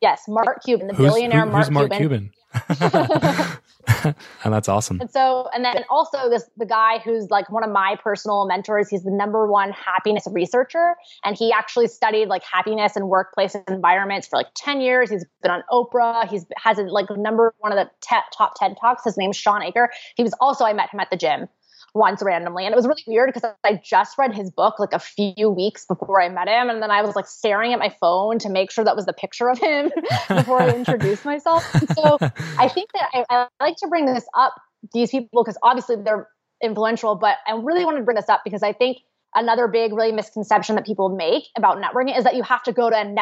Yes, 0.00 0.22
Mark 0.28 0.64
Cuban, 0.64 0.86
the 0.86 0.94
who's, 0.94 1.12
billionaire 1.12 1.44
who, 1.44 1.52
Mark, 1.52 1.70
Mark 1.70 1.90
Cuban. 1.90 1.98
Cuban? 1.98 2.30
and 2.74 4.16
that's 4.44 4.68
awesome. 4.68 5.00
And 5.00 5.10
so, 5.10 5.48
and 5.54 5.64
then 5.64 5.84
also 5.88 6.28
this 6.28 6.44
the 6.56 6.66
guy 6.66 6.98
who's 6.98 7.30
like 7.30 7.50
one 7.50 7.62
of 7.62 7.70
my 7.70 7.96
personal 8.02 8.46
mentors. 8.46 8.88
He's 8.88 9.04
the 9.04 9.10
number 9.10 9.46
one 9.46 9.70
happiness 9.70 10.26
researcher, 10.30 10.96
and 11.24 11.36
he 11.36 11.52
actually 11.52 11.86
studied 11.86 12.26
like 12.26 12.42
happiness 12.42 12.96
and 12.96 13.08
workplace 13.08 13.56
environments 13.68 14.26
for 14.26 14.36
like 14.36 14.48
ten 14.56 14.80
years. 14.80 15.10
He's 15.10 15.24
been 15.42 15.52
on 15.52 15.62
Oprah. 15.70 16.28
He's 16.28 16.44
has 16.56 16.78
a, 16.78 16.82
like 16.82 17.06
number 17.10 17.54
one 17.58 17.72
of 17.72 17.78
the 17.78 17.90
te- 18.00 18.16
top 18.36 18.54
TED 18.58 18.76
talks. 18.80 19.04
His 19.04 19.16
name's 19.16 19.36
Shawn 19.36 19.62
Achor. 19.62 19.90
He 20.16 20.24
was 20.24 20.34
also 20.40 20.64
I 20.64 20.72
met 20.72 20.90
him 20.92 20.98
at 20.98 21.10
the 21.10 21.16
gym 21.16 21.48
once 21.94 22.22
randomly. 22.22 22.64
And 22.66 22.72
it 22.72 22.76
was 22.76 22.86
really 22.86 23.02
weird 23.06 23.32
because 23.32 23.50
I 23.64 23.80
just 23.84 24.18
read 24.18 24.34
his 24.34 24.50
book 24.50 24.78
like 24.78 24.92
a 24.92 24.98
few 24.98 25.50
weeks 25.50 25.84
before 25.86 26.20
I 26.22 26.28
met 26.28 26.48
him. 26.48 26.70
And 26.70 26.82
then 26.82 26.90
I 26.90 27.02
was 27.02 27.16
like 27.16 27.26
staring 27.26 27.72
at 27.72 27.78
my 27.78 27.94
phone 28.00 28.38
to 28.40 28.48
make 28.48 28.70
sure 28.70 28.84
that 28.84 28.96
was 28.96 29.06
the 29.06 29.12
picture 29.12 29.48
of 29.48 29.58
him 29.58 29.90
before 30.28 30.62
I 30.62 30.70
introduced 30.70 31.24
myself. 31.24 31.64
So 31.94 32.18
I 32.58 32.68
think 32.68 32.90
that 32.92 33.08
I, 33.12 33.24
I 33.30 33.64
like 33.64 33.76
to 33.78 33.88
bring 33.88 34.06
this 34.06 34.26
up, 34.36 34.54
these 34.92 35.10
people, 35.10 35.42
because 35.42 35.58
obviously 35.62 35.96
they're 35.96 36.28
influential, 36.62 37.14
but 37.14 37.36
I 37.46 37.52
really 37.52 37.84
wanted 37.84 37.98
to 37.98 38.04
bring 38.04 38.16
this 38.16 38.28
up 38.28 38.42
because 38.44 38.62
I 38.62 38.72
think 38.72 38.98
another 39.34 39.68
big, 39.68 39.92
really 39.92 40.12
misconception 40.12 40.76
that 40.76 40.86
people 40.86 41.08
make 41.08 41.44
about 41.56 41.78
networking 41.78 42.16
is 42.16 42.24
that 42.24 42.36
you 42.36 42.42
have 42.42 42.62
to 42.64 42.72
go 42.72 42.90
to 42.90 42.96
a 42.96 43.14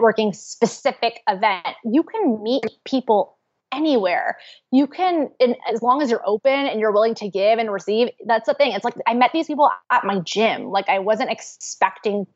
networking 0.00 0.34
specific 0.34 1.20
event. 1.28 1.66
You 1.84 2.02
can 2.02 2.42
meet 2.42 2.64
people 2.84 3.35
anywhere. 3.72 4.36
You 4.72 4.86
can, 4.86 5.30
as 5.72 5.82
long 5.82 6.02
as 6.02 6.10
you're 6.10 6.26
open 6.26 6.52
and 6.52 6.80
you're 6.80 6.92
willing 6.92 7.14
to 7.16 7.28
give 7.28 7.58
and 7.58 7.70
receive, 7.70 8.08
that's 8.26 8.46
the 8.46 8.54
thing. 8.54 8.72
It's 8.72 8.84
like 8.84 8.94
I 9.06 9.14
met 9.14 9.32
these 9.32 9.46
people 9.46 9.70
at 9.90 10.04
my 10.04 10.20
gym. 10.20 10.70
Like 10.70 10.88
I 10.88 10.98
wasn't 10.98 11.30
expecting 11.30 12.26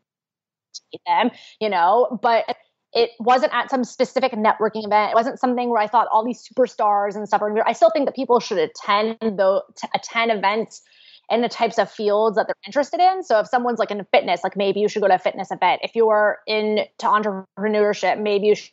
them, 1.06 1.30
you 1.60 1.68
know, 1.68 2.18
but 2.22 2.44
it 2.92 3.10
wasn't 3.20 3.52
at 3.54 3.70
some 3.70 3.84
specific 3.84 4.32
networking 4.32 4.84
event. 4.84 5.12
It 5.12 5.14
wasn't 5.14 5.38
something 5.38 5.70
where 5.70 5.80
I 5.80 5.86
thought 5.86 6.08
all 6.12 6.24
these 6.24 6.46
superstars 6.46 7.14
and 7.14 7.26
stuff 7.26 7.42
are. 7.42 7.66
I 7.66 7.72
still 7.72 7.90
think 7.90 8.06
that 8.06 8.16
people 8.16 8.40
should 8.40 8.58
attend 8.58 9.16
though 9.20 9.62
attend 9.94 10.32
events 10.32 10.82
in 11.30 11.42
the 11.42 11.48
types 11.48 11.78
of 11.78 11.88
fields 11.88 12.36
that 12.36 12.48
they're 12.48 12.54
interested 12.66 12.98
in. 12.98 13.22
So 13.22 13.38
if 13.38 13.46
someone's 13.46 13.78
like 13.78 13.92
in 13.92 14.04
fitness, 14.10 14.42
like 14.42 14.56
maybe 14.56 14.80
you 14.80 14.88
should 14.88 15.02
go 15.02 15.06
to 15.06 15.14
a 15.14 15.18
fitness 15.18 15.52
event. 15.52 15.80
If 15.84 15.94
you're 15.94 16.38
into 16.48 16.88
entrepreneurship, 17.02 18.20
maybe 18.20 18.48
you 18.48 18.56
should 18.56 18.72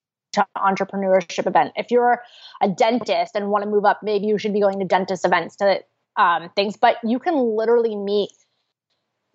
entrepreneurship 0.58 1.48
event. 1.48 1.74
If 1.76 1.92
you're 1.92 2.22
a 2.62 2.70
dentist 2.70 3.36
and 3.36 3.50
want 3.50 3.64
to 3.64 3.70
move 3.70 3.86
up, 3.86 4.02
maybe 4.04 4.28
you 4.28 4.38
should 4.38 4.54
be 4.54 4.62
going 4.62 4.80
to 4.80 4.86
dentist 4.86 5.26
events 5.26 5.56
to 5.58 5.82
um, 6.18 6.50
things. 6.56 6.78
But 6.78 6.98
you 7.04 7.20
can 7.20 7.36
literally 7.36 7.96
meet 7.96 8.32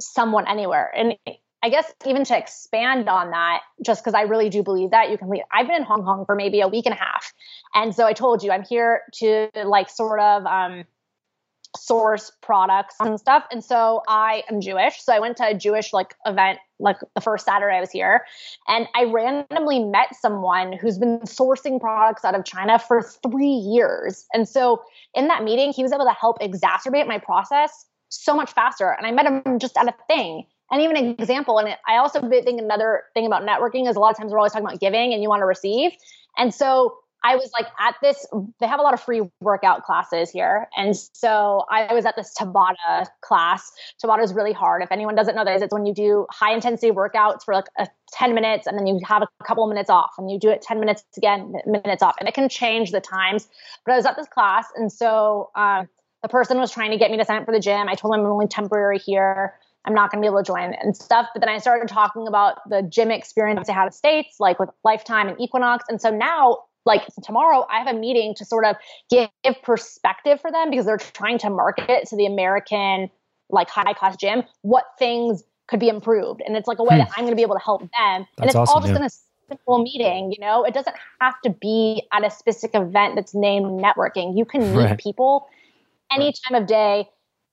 someone 0.01 0.49
anywhere. 0.49 0.93
And 0.97 1.17
I 1.63 1.69
guess 1.69 1.93
even 2.05 2.25
to 2.25 2.37
expand 2.37 3.09
on 3.09 3.31
that, 3.31 3.61
just 3.85 4.03
because 4.03 4.15
I 4.15 4.23
really 4.23 4.51
do 4.51 4.63
believe 4.63 4.91
that 4.91 5.11
you 5.11 5.19
can 5.19 5.31
leave. 5.31 5.43
I've 5.53 5.69
been 5.69 5.77
in 5.77 5.83
Hong 5.85 6.03
Kong 6.03 6.25
for 6.27 6.35
maybe 6.35 6.61
a 6.61 6.69
week 6.69 6.87
and 6.87 6.95
a 6.95 6.99
half, 6.99 7.33
and 7.75 7.95
so 7.95 8.05
I 8.05 8.13
told 8.13 8.43
you 8.43 8.51
I'm 8.51 8.65
here 8.65 9.03
to 9.15 9.49
like 9.65 9.89
sort 9.89 10.19
of 10.19 10.45
um, 10.45 10.85
source 11.77 12.31
products 12.43 12.97
and 13.01 13.19
stuff. 13.19 13.45
And 13.51 13.65
so 13.65 14.03
I 14.09 14.43
am 14.51 14.61
Jewish. 14.61 15.03
So 15.03 15.13
I 15.13 15.19
went 15.19 15.37
to 15.39 15.47
a 15.47 15.55
Jewish 15.55 15.93
like 15.93 16.15
event 16.27 16.59
like 16.79 16.97
the 17.15 17.21
first 17.21 17.47
Saturday 17.47 17.77
I 17.77 17.81
was 17.81 17.91
here. 17.91 18.25
And 18.69 18.89
I 18.95 19.05
randomly 19.05 19.85
met 19.85 20.15
someone 20.21 20.73
who's 20.73 20.99
been 20.99 21.21
sourcing 21.21 21.81
products 21.81 22.25
out 22.25 22.35
of 22.35 22.45
China 22.45 22.79
for 22.79 23.03
three 23.03 23.47
years. 23.47 24.27
And 24.35 24.49
so 24.49 24.83
in 25.15 25.29
that 25.29 25.45
meeting, 25.45 25.73
he 25.73 25.83
was 25.83 25.93
able 25.93 26.05
to 26.05 26.13
help 26.13 26.41
exacerbate 26.41 27.07
my 27.07 27.19
process 27.19 27.87
so 28.09 28.35
much 28.35 28.53
faster. 28.53 28.91
And 28.91 29.07
I 29.07 29.11
met 29.13 29.27
him 29.27 29.59
just 29.59 29.77
at 29.77 29.87
a 29.89 29.95
thing. 30.09 30.45
And 30.71 30.81
even 30.81 30.97
an 30.97 31.17
example, 31.19 31.59
and 31.59 31.77
I 31.87 31.97
also 31.97 32.21
think 32.21 32.61
another 32.61 33.05
thing 33.15 33.27
about 33.27 33.43
networking 33.43 33.89
is 33.89 33.97
a 33.97 34.01
lot 34.01 34.11
of 34.11 34.17
times 34.17 34.33
we're 34.33 34.39
always 34.39 34.53
talking 34.53 34.67
about 34.67 34.81
giving 34.81 35.13
and 35.13 35.23
you 35.23 35.29
want 35.29 35.41
to 35.41 35.47
receive. 35.47 35.93
And 36.37 36.53
so 36.55 36.97
I 37.25 37.37
was 37.37 37.51
like 37.53 37.67
at 37.79 37.95
this, 38.03 38.27
they 38.59 38.67
have 38.67 38.81
a 38.81 38.83
lot 38.83 38.95
of 38.95 39.01
free 39.01 39.23
workout 39.41 39.85
classes 39.85 40.31
here. 40.31 40.69
And 40.77 40.97
so 40.97 41.65
I 41.71 41.93
was 41.95 42.05
at 42.05 42.17
this 42.17 42.35
Tabata 42.39 43.07
class. 43.21 43.71
Tabata 44.03 44.23
is 44.23 44.35
really 44.35 44.53
hard. 44.53 44.83
If 44.83 44.91
anyone 44.91 45.15
doesn't 45.15 45.35
know 45.35 45.45
this, 45.45 45.63
it's 45.63 45.73
when 45.73 45.87
you 45.87 45.95
do 45.95 46.27
high 46.31 46.53
intensity 46.53 46.91
workouts 46.91 47.45
for 47.45 47.55
like 47.55 47.67
a 47.79 47.87
10 48.13 48.35
minutes 48.35 48.67
and 48.67 48.77
then 48.79 48.87
you 48.87 49.01
have 49.05 49.23
a 49.23 49.45
couple 49.45 49.65
of 49.65 49.69
minutes 49.69 49.89
off 49.89 50.13
and 50.19 50.31
you 50.31 50.39
do 50.39 50.51
it 50.51 50.63
10 50.63 50.81
minutes 50.81 51.05
again, 51.17 51.55
minutes 51.67 52.03
off. 52.03 52.17
And 52.19 52.29
it 52.29 52.35
can 52.35 52.49
change 52.49 52.91
the 52.91 53.01
times. 53.01 53.49
But 53.87 53.93
I 53.93 53.97
was 53.97 54.07
at 54.07 54.17
this 54.17 54.29
class. 54.29 54.67
And 54.77 54.93
so 54.93 55.51
um, 55.55 55.89
the 56.23 56.29
person 56.29 56.59
was 56.59 56.73
trying 56.73 56.91
to 56.91 56.97
get 56.97 57.11
me 57.11 57.19
to 57.19 57.25
sign 57.25 57.39
up 57.39 57.47
for 57.47 57.53
the 57.53 57.61
gym. 57.61 57.89
I 57.89 57.95
told 57.95 58.15
him 58.15 58.21
I'm 58.21 58.33
only 58.33 58.49
temporary 58.49 58.99
here. 58.99 59.55
I'm 59.85 59.95
not 59.95 60.11
going 60.11 60.23
to 60.23 60.27
be 60.27 60.31
able 60.31 60.43
to 60.43 60.47
join 60.47 60.75
and 60.75 60.97
stuff. 60.97 61.29
But 61.35 61.41
then 61.41 61.49
I 61.49 61.59
started 61.59 61.89
talking 61.89 62.29
about 62.29 62.69
the 62.69 62.83
gym 62.83 63.11
experience 63.11 63.69
I 63.69 63.73
had 63.73 63.87
at 63.87 63.95
States, 63.95 64.37
like 64.39 64.59
with 64.59 64.71
Lifetime 64.85 65.29
and 65.29 65.41
Equinox. 65.41 65.85
And 65.89 66.01
so 66.01 66.11
now 66.11 66.59
like 66.85 67.03
tomorrow 67.23 67.67
I 67.71 67.79
have 67.79 67.87
a 67.87 67.99
meeting 67.99 68.35
to 68.37 68.45
sort 68.45 68.65
of 68.65 68.77
give, 69.11 69.29
perspective 69.63 70.41
for 70.41 70.51
them 70.51 70.71
because 70.71 70.87
they're 70.87 70.99
trying 70.99 71.39
to 71.39 71.51
market 71.51 72.09
to 72.09 72.17
the 72.17 72.27
American 72.27 73.11
like 73.51 73.69
high 73.69 73.93
cost 73.93 74.19
gym 74.19 74.43
what 74.63 74.85
things 74.99 75.43
could 75.69 75.81
be 75.81 75.89
improved. 75.89 76.43
And 76.45 76.57
it's 76.57 76.67
like 76.67 76.79
a 76.79 76.85
way 76.85 76.95
hmm. 76.95 77.01
that 77.01 77.11
I'm 77.17 77.25
going 77.25 77.33
to 77.33 77.37
be 77.37 77.43
able 77.43 77.55
to 77.55 77.65
help 77.65 77.83
them. 77.83 77.91
That's 78.01 78.29
and 78.39 78.47
it's 78.47 78.55
awesome, 78.55 78.75
all 78.75 78.81
just 78.81 78.93
yeah. 78.93 78.99
in 78.99 79.05
a 79.05 79.11
simple 79.49 79.83
meeting, 79.83 80.33
you 80.33 80.39
know, 80.41 80.65
it 80.65 80.75
doesn't 80.75 80.97
have 81.21 81.35
to 81.45 81.51
be 81.51 82.03
at 82.13 82.25
a 82.25 82.31
specific 82.31 82.75
event 82.75 83.15
that's 83.17 83.35
named 83.35 83.67
networking. 83.67 84.37
You 84.37 84.45
can 84.45 84.75
meet 84.75 84.85
right. 84.85 84.99
people 84.99 85.49
any 86.11 86.27
right. 86.27 86.39
time 86.49 86.63
of 86.63 86.67
day, 86.67 87.09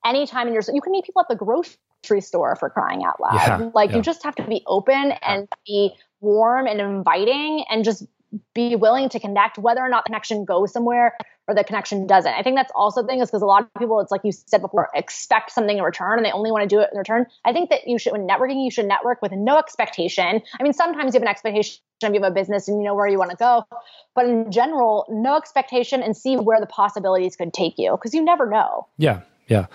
anytime 0.05 0.47
in 0.47 0.53
your, 0.53 0.63
you 0.73 0.81
can 0.81 0.91
meet 0.91 1.05
people 1.05 1.21
at 1.21 1.27
the 1.29 1.35
grocery 1.35 2.21
store 2.21 2.55
for 2.55 2.69
crying 2.69 3.03
out 3.03 3.19
loud. 3.19 3.33
Yeah, 3.33 3.69
like 3.73 3.91
yeah. 3.91 3.97
you 3.97 4.01
just 4.01 4.23
have 4.23 4.35
to 4.35 4.43
be 4.43 4.63
open 4.67 5.13
and 5.21 5.47
be 5.65 5.93
warm 6.21 6.67
and 6.67 6.79
inviting 6.79 7.65
and 7.69 7.83
just 7.83 8.05
be 8.53 8.75
willing 8.75 9.09
to 9.09 9.19
connect 9.19 9.57
whether 9.57 9.81
or 9.81 9.89
not 9.89 10.05
the 10.05 10.09
connection 10.09 10.45
goes 10.45 10.71
somewhere 10.71 11.17
or 11.47 11.55
the 11.55 11.63
connection 11.63 12.05
doesn't. 12.05 12.31
I 12.31 12.43
think 12.43 12.57
that's 12.57 12.71
also 12.75 13.01
the 13.01 13.07
thing 13.07 13.19
is 13.19 13.29
because 13.29 13.41
a 13.41 13.45
lot 13.45 13.63
of 13.63 13.73
people, 13.79 13.99
it's 13.99 14.11
like 14.11 14.21
you 14.23 14.31
said 14.31 14.61
before, 14.61 14.89
expect 14.93 15.51
something 15.51 15.77
in 15.77 15.83
return 15.83 16.17
and 16.17 16.25
they 16.25 16.31
only 16.31 16.51
want 16.51 16.61
to 16.61 16.67
do 16.67 16.79
it 16.79 16.89
in 16.91 16.97
return. 16.97 17.25
I 17.43 17.53
think 17.53 17.71
that 17.71 17.87
you 17.87 17.97
should, 17.97 18.13
when 18.13 18.27
networking, 18.27 18.63
you 18.63 18.69
should 18.69 18.85
network 18.85 19.21
with 19.21 19.31
no 19.31 19.57
expectation. 19.57 20.41
I 20.59 20.63
mean, 20.63 20.73
sometimes 20.73 21.13
you 21.13 21.19
have 21.19 21.23
an 21.23 21.27
expectation 21.27 21.79
of 22.03 22.13
you 22.13 22.21
have 22.21 22.31
a 22.31 22.33
business 22.33 22.67
and 22.67 22.77
you 22.77 22.83
know 22.83 22.93
where 22.93 23.07
you 23.07 23.17
want 23.17 23.31
to 23.31 23.37
go. 23.37 23.65
But 24.13 24.25
in 24.25 24.51
general, 24.51 25.05
no 25.09 25.35
expectation 25.35 26.03
and 26.03 26.15
see 26.15 26.37
where 26.37 26.59
the 26.59 26.67
possibilities 26.67 27.35
could 27.35 27.53
take 27.53 27.73
you 27.77 27.91
because 27.91 28.13
you 28.13 28.23
never 28.23 28.47
know. 28.47 28.87
Yeah. 28.97 29.21
Yeah. 29.47 29.65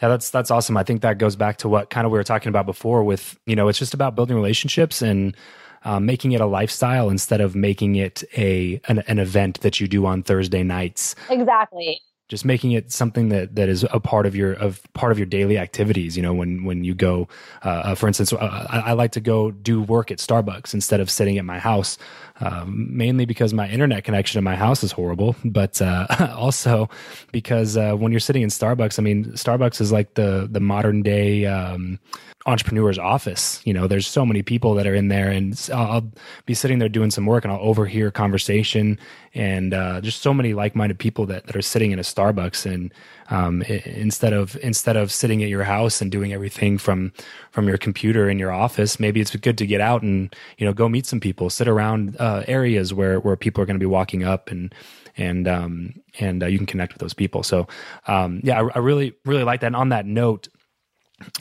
Yeah, 0.00 0.08
that's 0.08 0.30
that's 0.30 0.52
awesome. 0.52 0.76
I 0.76 0.84
think 0.84 1.02
that 1.02 1.18
goes 1.18 1.34
back 1.34 1.58
to 1.58 1.68
what 1.68 1.90
kind 1.90 2.06
of 2.06 2.12
we 2.12 2.18
were 2.18 2.24
talking 2.24 2.48
about 2.48 2.66
before 2.66 3.02
with, 3.02 3.36
you 3.46 3.56
know, 3.56 3.66
it's 3.66 3.80
just 3.80 3.92
about 3.92 4.14
building 4.14 4.36
relationships 4.36 5.02
and 5.02 5.36
um, 5.84 6.06
making 6.06 6.32
it 6.32 6.40
a 6.40 6.46
lifestyle 6.46 7.10
instead 7.10 7.40
of 7.40 7.54
making 7.54 7.96
it 7.96 8.24
a 8.36 8.80
an, 8.88 9.00
an 9.06 9.18
event 9.18 9.60
that 9.60 9.80
you 9.80 9.88
do 9.88 10.06
on 10.06 10.22
Thursday 10.22 10.62
nights. 10.62 11.14
Exactly 11.30 12.00
just 12.28 12.44
making 12.44 12.72
it 12.72 12.90
something 12.90 13.28
that 13.28 13.54
that 13.54 13.68
is 13.68 13.84
a 13.90 14.00
part 14.00 14.24
of 14.24 14.34
your 14.34 14.54
of 14.54 14.82
part 14.94 15.12
of 15.12 15.18
your 15.18 15.26
daily 15.26 15.58
activities 15.58 16.16
you 16.16 16.22
know 16.22 16.32
when 16.32 16.64
when 16.64 16.82
you 16.82 16.94
go 16.94 17.28
uh, 17.64 17.68
uh, 17.68 17.94
for 17.94 18.08
instance 18.08 18.32
uh, 18.32 18.66
I, 18.70 18.80
I, 18.90 18.92
like 18.92 19.12
to 19.12 19.20
go 19.20 19.50
do 19.50 19.82
work 19.82 20.10
at 20.10 20.18
starbucks 20.18 20.72
instead 20.72 21.00
of 21.00 21.10
sitting 21.10 21.36
at 21.36 21.44
my 21.44 21.58
house 21.58 21.98
um, 22.40 22.88
mainly 22.90 23.26
because 23.26 23.52
my 23.52 23.68
internet 23.68 24.04
connection 24.04 24.38
in 24.38 24.44
my 24.44 24.56
house 24.56 24.82
is 24.82 24.90
horrible 24.90 25.36
but 25.44 25.82
uh, 25.82 26.06
also 26.36 26.88
because 27.30 27.76
uh, 27.76 27.92
when 27.94 28.10
you're 28.10 28.20
sitting 28.20 28.42
in 28.42 28.48
starbucks 28.48 28.98
i 28.98 29.02
mean 29.02 29.26
starbucks 29.32 29.80
is 29.80 29.92
like 29.92 30.14
the 30.14 30.48
the 30.50 30.60
modern 30.60 31.02
day 31.02 31.44
um, 31.44 31.98
entrepreneur's 32.46 32.98
office. 32.98 33.60
You 33.64 33.72
know, 33.72 33.86
there's 33.86 34.06
so 34.06 34.26
many 34.26 34.42
people 34.42 34.74
that 34.74 34.86
are 34.86 34.94
in 34.94 35.08
there, 35.08 35.30
and 35.30 35.70
I'll 35.72 36.10
be 36.44 36.54
sitting 36.54 36.78
there 36.78 36.88
doing 36.88 37.10
some 37.10 37.24
work, 37.24 37.44
and 37.44 37.52
I'll 37.52 37.60
overhear 37.60 38.10
conversation, 38.10 38.98
and 39.34 39.72
uh, 39.72 40.02
so 40.10 40.34
many 40.34 40.52
like-minded 40.52 40.98
people 40.98 41.26
that, 41.26 41.46
that 41.46 41.56
are 41.56 41.62
sitting 41.62 41.90
in 41.92 41.98
a 41.98 42.02
Starbucks, 42.02 42.70
and 42.70 42.92
um, 43.30 43.62
instead 43.62 44.32
of 44.32 44.56
instead 44.62 44.96
of 44.96 45.10
sitting 45.10 45.42
at 45.42 45.48
your 45.48 45.64
house 45.64 46.02
and 46.02 46.10
doing 46.10 46.32
everything 46.32 46.76
from 46.76 47.12
from 47.50 47.66
your 47.66 47.78
computer 47.78 48.28
in 48.28 48.38
your 48.38 48.52
office, 48.52 49.00
maybe 49.00 49.20
it's 49.20 49.34
good 49.36 49.56
to 49.58 49.66
get 49.66 49.80
out 49.80 50.02
and 50.02 50.34
you 50.58 50.66
know 50.66 50.72
go 50.72 50.88
meet 50.88 51.06
some 51.06 51.20
people, 51.20 51.48
sit 51.48 51.68
around 51.68 52.16
uh, 52.18 52.44
areas 52.46 52.92
where 52.92 53.18
where 53.20 53.36
people 53.36 53.62
are 53.62 53.66
going 53.66 53.78
to 53.78 53.82
be 53.82 53.86
walking 53.86 54.22
up 54.22 54.50
and 54.50 54.74
and 55.16 55.48
um, 55.48 55.94
and 56.20 56.42
uh, 56.42 56.46
you 56.46 56.58
can 56.58 56.66
connect 56.66 56.92
with 56.92 57.00
those 57.00 57.14
people. 57.14 57.42
So 57.42 57.66
um, 58.06 58.40
yeah, 58.42 58.60
I, 58.60 58.68
I, 58.74 58.78
really 58.78 59.14
really 59.24 59.44
like 59.44 59.60
that. 59.60 59.68
And 59.68 59.76
on 59.76 59.90
that 59.90 60.06
note, 60.06 60.48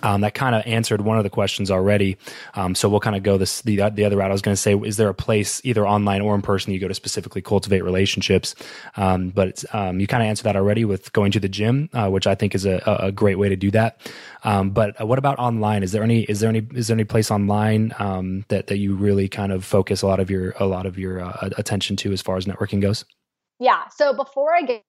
um, 0.02 0.22
that 0.22 0.34
kind 0.34 0.56
of 0.56 0.64
answered 0.66 1.02
one 1.02 1.18
of 1.18 1.24
the 1.24 1.30
questions 1.30 1.72
already. 1.72 2.18
Um, 2.54 2.76
so 2.76 2.88
we'll 2.88 3.00
kind 3.00 3.16
of 3.16 3.24
go 3.24 3.38
this 3.38 3.62
the 3.62 3.90
the 3.90 4.06
other 4.06 4.18
route. 4.18 4.30
I 4.30 4.34
was 4.34 4.42
going 4.42 4.56
to 4.56 4.62
say, 4.62 4.76
is 4.76 4.98
there 4.98 5.10
a 5.10 5.14
place 5.14 5.62
either 5.64 5.88
online 5.88 6.22
or 6.22 6.36
in 6.36 6.42
person 6.42 6.74
you 6.74 6.80
go 6.80 6.88
to 6.88 6.94
specifically 6.94 7.42
cultivate 7.42 7.84
relationships? 7.84 8.56
Um, 8.98 9.30
but 9.30 9.64
um, 9.74 10.00
you 10.00 10.08
kind 10.08 10.22
of 10.24 10.28
answered 10.28 10.44
that 10.44 10.56
already 10.56 10.86
with 10.86 11.12
going 11.14 11.32
to 11.32 11.40
the 11.40 11.50
gym, 11.50 11.90
uh, 11.94 12.10
which 12.10 12.28
I 12.28 12.36
think 12.36 12.54
is 12.56 12.66
a, 12.66 12.82
a 12.86 13.12
great 13.12 13.40
way 13.40 13.50
to 13.50 13.56
do 13.56 13.72
that. 13.72 14.00
Um, 14.44 14.72
but 14.72 15.06
what 15.06 15.18
about 15.18 15.40
online? 15.40 15.84
Is 15.84 15.92
there 15.92 16.04
any 16.04 16.24
is 16.24 16.40
there 16.40 16.50
any 16.50 16.68
is 16.74 16.88
there 16.88 16.96
any 16.96 17.06
place 17.06 17.32
online 17.32 17.94
um, 18.00 18.46
that 18.50 18.68
that 18.68 18.78
you 18.78 18.96
really 18.96 19.28
kind 19.28 19.52
of 19.52 19.66
focus 19.66 20.02
a 20.02 20.08
lot 20.08 20.20
of 20.20 20.30
your 20.30 20.54
a 20.60 20.66
lot 20.66 20.86
of 20.86 20.98
your 20.98 21.22
uh, 21.22 21.50
attention 21.58 21.96
to 21.98 22.12
as 22.12 22.22
far 22.22 22.38
as 22.38 22.46
networking 22.46 22.82
goes? 22.82 23.06
Yeah. 23.60 23.88
So 23.90 24.14
before 24.14 24.54
I 24.54 24.62
get 24.62 24.84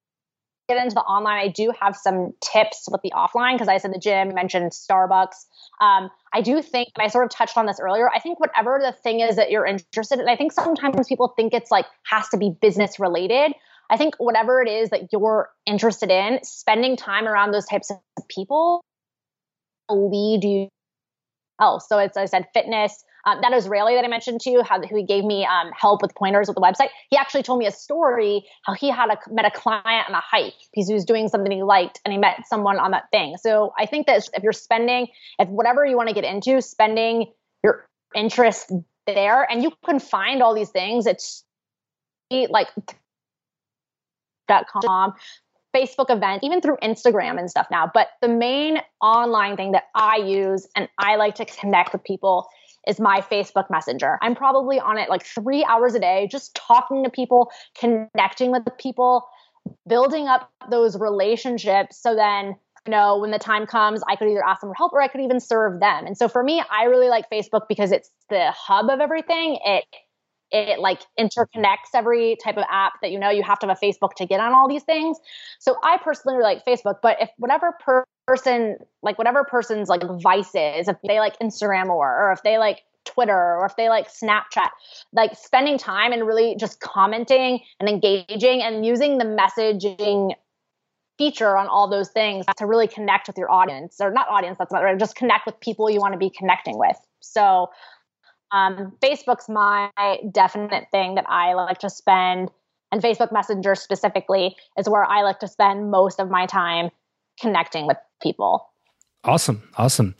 get 0.68 0.82
into 0.82 0.94
the 0.94 1.02
online, 1.02 1.38
I 1.38 1.48
do 1.48 1.72
have 1.80 1.96
some 1.96 2.32
tips 2.40 2.88
with 2.90 3.02
the 3.02 3.12
offline 3.12 3.54
because 3.54 3.68
I 3.68 3.78
said 3.78 3.92
the 3.92 3.98
gym, 3.98 4.34
mentioned 4.34 4.72
Starbucks. 4.72 5.46
Um, 5.80 6.10
I 6.32 6.40
do 6.40 6.62
think, 6.62 6.88
and 6.96 7.04
I 7.04 7.08
sort 7.08 7.24
of 7.24 7.30
touched 7.30 7.56
on 7.56 7.66
this 7.66 7.78
earlier, 7.80 8.08
I 8.10 8.20
think 8.20 8.40
whatever 8.40 8.80
the 8.82 8.92
thing 8.92 9.20
is 9.20 9.36
that 9.36 9.50
you're 9.50 9.66
interested 9.66 10.20
in, 10.20 10.28
I 10.28 10.36
think 10.36 10.52
sometimes 10.52 11.06
people 11.08 11.32
think 11.36 11.52
it's 11.52 11.70
like 11.70 11.86
has 12.04 12.28
to 12.30 12.36
be 12.36 12.50
business 12.60 12.98
related. 12.98 13.52
I 13.90 13.96
think 13.96 14.14
whatever 14.16 14.62
it 14.62 14.68
is 14.68 14.90
that 14.90 15.12
you're 15.12 15.50
interested 15.66 16.10
in, 16.10 16.40
spending 16.42 16.96
time 16.96 17.26
around 17.26 17.52
those 17.52 17.66
types 17.66 17.90
of 17.90 17.98
people 18.28 18.82
lead 19.90 20.44
you 20.44 20.68
else. 21.60 21.88
So 21.88 21.98
it's, 21.98 22.16
I 22.16 22.24
said, 22.24 22.46
fitness, 22.54 23.04
um, 23.26 23.40
that 23.42 23.52
Israeli 23.52 23.94
that 23.94 24.04
I 24.04 24.08
mentioned 24.08 24.40
to 24.42 24.50
you, 24.50 24.62
how 24.62 24.80
who 24.80 25.04
gave 25.04 25.24
me 25.24 25.46
um, 25.46 25.70
help 25.78 26.02
with 26.02 26.14
pointers 26.14 26.48
with 26.48 26.54
the 26.56 26.60
website, 26.60 26.88
he 27.10 27.16
actually 27.16 27.42
told 27.42 27.58
me 27.58 27.66
a 27.66 27.72
story 27.72 28.44
how 28.64 28.74
he 28.74 28.90
had 28.90 29.10
a, 29.10 29.18
met 29.30 29.44
a 29.44 29.50
client 29.50 30.08
on 30.08 30.14
a 30.14 30.20
hike 30.20 30.54
because 30.72 30.88
he 30.88 30.94
was 30.94 31.04
doing 31.04 31.28
something 31.28 31.50
he 31.50 31.62
liked 31.62 32.00
and 32.04 32.12
he 32.12 32.18
met 32.18 32.46
someone 32.46 32.78
on 32.78 32.90
that 32.90 33.04
thing. 33.10 33.36
So 33.38 33.72
I 33.78 33.86
think 33.86 34.06
that 34.06 34.28
if 34.34 34.42
you're 34.42 34.52
spending, 34.52 35.08
if 35.38 35.48
whatever 35.48 35.84
you 35.86 35.96
want 35.96 36.08
to 36.08 36.14
get 36.14 36.24
into, 36.24 36.60
spending 36.60 37.32
your 37.62 37.86
interest 38.14 38.72
there, 39.06 39.50
and 39.50 39.62
you 39.62 39.72
can 39.84 40.00
find 40.00 40.42
all 40.42 40.54
these 40.54 40.70
things. 40.70 41.06
It's 41.06 41.44
like 42.30 42.68
dot 44.48 44.66
com 44.68 45.14
Facebook 45.74 46.08
event, 46.08 46.44
even 46.44 46.60
through 46.60 46.76
Instagram 46.82 47.38
and 47.38 47.50
stuff 47.50 47.66
now. 47.70 47.90
But 47.92 48.08
the 48.22 48.28
main 48.28 48.78
online 49.00 49.56
thing 49.56 49.72
that 49.72 49.84
I 49.94 50.16
use 50.16 50.68
and 50.76 50.88
I 50.98 51.16
like 51.16 51.34
to 51.36 51.44
connect 51.44 51.92
with 51.92 52.04
people 52.04 52.48
is 52.86 53.00
my 53.00 53.20
Facebook 53.20 53.70
Messenger. 53.70 54.18
I'm 54.22 54.34
probably 54.34 54.78
on 54.78 54.98
it 54.98 55.08
like 55.08 55.24
three 55.24 55.64
hours 55.64 55.94
a 55.94 56.00
day, 56.00 56.28
just 56.30 56.54
talking 56.54 57.04
to 57.04 57.10
people, 57.10 57.50
connecting 57.78 58.50
with 58.50 58.64
people, 58.78 59.26
building 59.86 60.28
up 60.28 60.50
those 60.70 60.98
relationships. 60.98 61.96
So 62.00 62.14
then, 62.14 62.56
you 62.86 62.90
know, 62.90 63.18
when 63.18 63.30
the 63.30 63.38
time 63.38 63.66
comes, 63.66 64.02
I 64.08 64.16
could 64.16 64.28
either 64.28 64.44
ask 64.44 64.60
them 64.60 64.70
for 64.70 64.74
help 64.76 64.92
or 64.92 65.00
I 65.00 65.08
could 65.08 65.22
even 65.22 65.40
serve 65.40 65.80
them. 65.80 66.06
And 66.06 66.16
so 66.16 66.28
for 66.28 66.42
me, 66.42 66.62
I 66.70 66.84
really 66.84 67.08
like 67.08 67.30
Facebook 67.30 67.62
because 67.68 67.92
it's 67.92 68.10
the 68.28 68.50
hub 68.50 68.90
of 68.90 69.00
everything. 69.00 69.58
It 69.64 69.84
it 70.50 70.78
like 70.78 71.00
interconnects 71.18 71.94
every 71.94 72.36
type 72.42 72.56
of 72.56 72.64
app 72.70 72.92
that 73.02 73.10
you 73.10 73.18
know 73.18 73.30
you 73.30 73.42
have 73.42 73.58
to 73.58 73.66
have 73.66 73.76
a 73.82 73.84
Facebook 73.84 74.14
to 74.14 74.26
get 74.26 74.40
on 74.40 74.52
all 74.52 74.68
these 74.68 74.84
things. 74.84 75.18
So 75.58 75.76
I 75.82 75.98
personally 75.98 76.40
like 76.40 76.64
Facebook, 76.64 76.96
but 77.02 77.16
if 77.20 77.30
whatever 77.38 77.74
person 78.26 78.76
like 79.02 79.18
whatever 79.18 79.44
person's 79.44 79.88
like 79.88 80.02
vices 80.22 80.88
if 80.88 80.96
they 81.06 81.18
like 81.18 81.38
instagram 81.40 81.86
more 81.88 82.08
or 82.08 82.32
if 82.32 82.42
they 82.42 82.58
like 82.58 82.82
twitter 83.04 83.56
or 83.56 83.66
if 83.66 83.76
they 83.76 83.88
like 83.88 84.08
snapchat 84.10 84.70
like 85.12 85.36
spending 85.36 85.76
time 85.76 86.12
and 86.12 86.26
really 86.26 86.56
just 86.58 86.80
commenting 86.80 87.60
and 87.80 87.88
engaging 87.88 88.62
and 88.62 88.86
using 88.86 89.18
the 89.18 89.24
messaging 89.24 90.34
feature 91.18 91.56
on 91.56 91.68
all 91.68 91.88
those 91.88 92.08
things 92.10 92.44
to 92.56 92.66
really 92.66 92.88
connect 92.88 93.28
with 93.28 93.36
your 93.36 93.50
audience 93.50 93.96
or 94.00 94.10
not 94.10 94.26
audience 94.28 94.58
that's 94.58 94.72
not 94.72 94.80
right 94.80 94.98
just 94.98 95.14
connect 95.16 95.46
with 95.46 95.58
people 95.60 95.90
you 95.90 96.00
want 96.00 96.12
to 96.12 96.18
be 96.18 96.30
connecting 96.30 96.78
with. 96.78 96.96
So 97.20 97.70
um, 98.50 98.92
facebook's 99.02 99.48
my 99.48 99.90
definite 100.30 100.84
thing 100.90 101.16
that 101.16 101.24
i 101.28 101.54
like 101.54 101.78
to 101.78 101.90
spend 101.90 102.50
and 102.92 103.02
facebook 103.02 103.32
messenger 103.32 103.74
specifically 103.74 104.54
is 104.78 104.88
where 104.88 105.04
i 105.04 105.22
like 105.22 105.40
to 105.40 105.48
spend 105.48 105.90
most 105.90 106.20
of 106.20 106.30
my 106.30 106.46
time 106.46 106.90
connecting 107.40 107.86
with 107.86 107.96
people. 108.22 108.70
Awesome. 109.24 109.62
Awesome. 109.76 110.14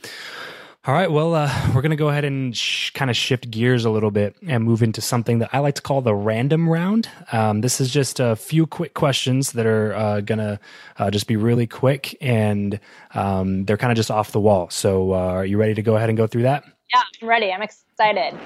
All 0.87 0.93
right. 0.93 1.09
Well, 1.09 1.33
uh, 1.33 1.51
we're 1.73 1.81
going 1.81 1.91
to 1.91 1.95
go 1.95 2.09
ahead 2.09 2.25
and 2.25 2.55
sh- 2.55 2.91
kind 2.91 3.09
of 3.09 3.17
shift 3.17 3.49
gears 3.49 3.85
a 3.85 3.89
little 3.89 4.11
bit 4.11 4.35
and 4.47 4.63
move 4.63 4.83
into 4.83 5.01
something 5.01 5.39
that 5.39 5.49
I 5.51 5.57
like 5.57 5.73
to 5.75 5.81
call 5.81 6.01
the 6.01 6.13
random 6.13 6.69
round. 6.69 7.09
Um, 7.31 7.61
this 7.61 7.81
is 7.81 7.89
just 7.91 8.19
a 8.19 8.35
few 8.35 8.67
quick 8.67 8.93
questions 8.93 9.53
that 9.53 9.65
are 9.65 9.95
uh, 9.95 10.21
going 10.21 10.37
to 10.37 10.59
uh, 10.99 11.09
just 11.09 11.25
be 11.25 11.37
really 11.37 11.65
quick 11.65 12.15
and 12.21 12.79
um, 13.15 13.65
they're 13.65 13.77
kind 13.77 13.91
of 13.91 13.95
just 13.95 14.11
off 14.11 14.31
the 14.31 14.39
wall. 14.39 14.69
So, 14.69 15.13
uh, 15.13 15.15
are 15.17 15.45
you 15.45 15.57
ready 15.57 15.73
to 15.73 15.81
go 15.81 15.95
ahead 15.95 16.09
and 16.09 16.17
go 16.17 16.27
through 16.27 16.43
that? 16.43 16.63
Yeah, 16.93 17.01
I'm 17.19 17.27
ready. 17.27 17.51
I'm 17.51 17.63
excited. 17.63 18.39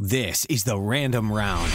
This 0.00 0.46
is 0.46 0.64
the 0.64 0.78
random 0.80 1.32
round. 1.32 1.70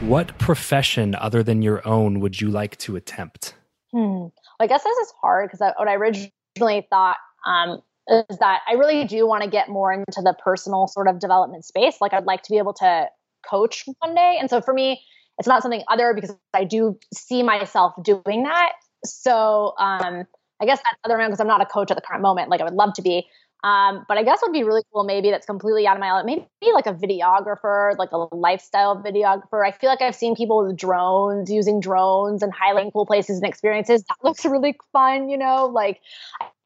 What 0.00 0.36
profession 0.38 1.14
other 1.14 1.42
than 1.42 1.62
your 1.62 1.86
own 1.88 2.20
would 2.20 2.38
you 2.38 2.50
like 2.50 2.76
to 2.78 2.96
attempt? 2.96 3.54
Hmm. 3.92 4.26
I 4.60 4.66
guess 4.66 4.82
this 4.82 4.98
is 4.98 5.12
hard 5.20 5.50
because 5.50 5.60
what 5.76 5.88
I 5.88 5.94
originally 5.94 6.86
thought 6.90 7.16
um, 7.46 7.80
is 8.08 8.38
that 8.38 8.60
I 8.68 8.74
really 8.74 9.04
do 9.04 9.26
want 9.26 9.44
to 9.44 9.50
get 9.50 9.68
more 9.68 9.92
into 9.92 10.22
the 10.22 10.34
personal 10.42 10.86
sort 10.86 11.08
of 11.08 11.20
development 11.20 11.64
space. 11.64 11.96
Like 12.00 12.12
I'd 12.12 12.24
like 12.24 12.42
to 12.42 12.50
be 12.50 12.58
able 12.58 12.74
to 12.74 13.08
coach 13.48 13.84
one 14.00 14.14
day. 14.14 14.36
And 14.40 14.50
so 14.50 14.60
for 14.60 14.74
me, 14.74 15.00
it's 15.38 15.46
not 15.46 15.62
something 15.62 15.82
other 15.88 16.14
because 16.14 16.34
I 16.52 16.64
do 16.64 16.98
see 17.14 17.42
myself 17.42 17.92
doing 18.02 18.42
that. 18.42 18.72
So 19.04 19.74
um, 19.78 20.24
I 20.60 20.66
guess 20.66 20.78
that's 20.78 20.98
other 21.04 21.16
because 21.18 21.40
I'm 21.40 21.46
not 21.46 21.60
a 21.60 21.66
coach 21.66 21.90
at 21.90 21.96
the 21.96 22.02
current 22.02 22.22
moment. 22.22 22.50
Like 22.50 22.60
I 22.60 22.64
would 22.64 22.74
love 22.74 22.94
to 22.94 23.02
be. 23.02 23.26
Um, 23.64 24.04
but 24.06 24.16
I 24.16 24.22
guess 24.22 24.38
would 24.42 24.52
be 24.52 24.62
really 24.62 24.82
cool. 24.92 25.02
Maybe 25.02 25.30
that's 25.30 25.46
completely 25.46 25.86
out 25.86 25.96
of 25.96 26.00
my 26.00 26.22
maybe 26.22 26.46
like 26.72 26.86
a 26.86 26.94
videographer, 26.94 27.96
like 27.98 28.12
a 28.12 28.34
lifestyle 28.34 29.02
videographer. 29.02 29.66
I 29.66 29.72
feel 29.72 29.90
like 29.90 30.00
I've 30.00 30.14
seen 30.14 30.36
people 30.36 30.64
with 30.64 30.76
drones 30.76 31.50
using 31.50 31.80
drones 31.80 32.42
and 32.42 32.52
highlighting 32.54 32.92
cool 32.92 33.06
places 33.06 33.38
and 33.38 33.48
experiences. 33.48 34.04
That 34.04 34.16
looks 34.22 34.44
really 34.44 34.76
fun, 34.92 35.28
you 35.28 35.36
know. 35.36 35.66
Like 35.66 36.00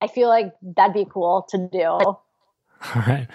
I 0.02 0.07
feel 0.07 0.28
like 0.28 0.52
that'd 0.61 0.92
be 0.92 1.07
cool 1.11 1.46
to 1.50 1.68
do. 1.72 1.88
All 2.94 3.02
right. 3.07 3.28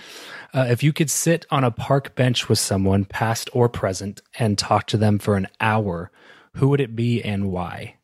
Uh, 0.54 0.68
if 0.70 0.84
you 0.84 0.94
could 0.94 1.10
sit 1.10 1.46
on 1.50 1.64
a 1.64 1.72
park 1.72 2.16
bench 2.16 2.50
with 2.50 2.60
someone, 2.60 3.06
past 3.06 3.50
or 3.54 3.70
present, 3.70 4.22
and 4.38 4.58
talk 4.58 4.88
to 4.88 4.98
them 4.98 5.20
for 5.20 5.36
an 5.36 5.48
hour, 5.60 6.12
who 6.56 6.68
would 6.70 6.82
it 6.82 6.96
be 6.96 7.24
and 7.24 7.50
why? 7.52 7.96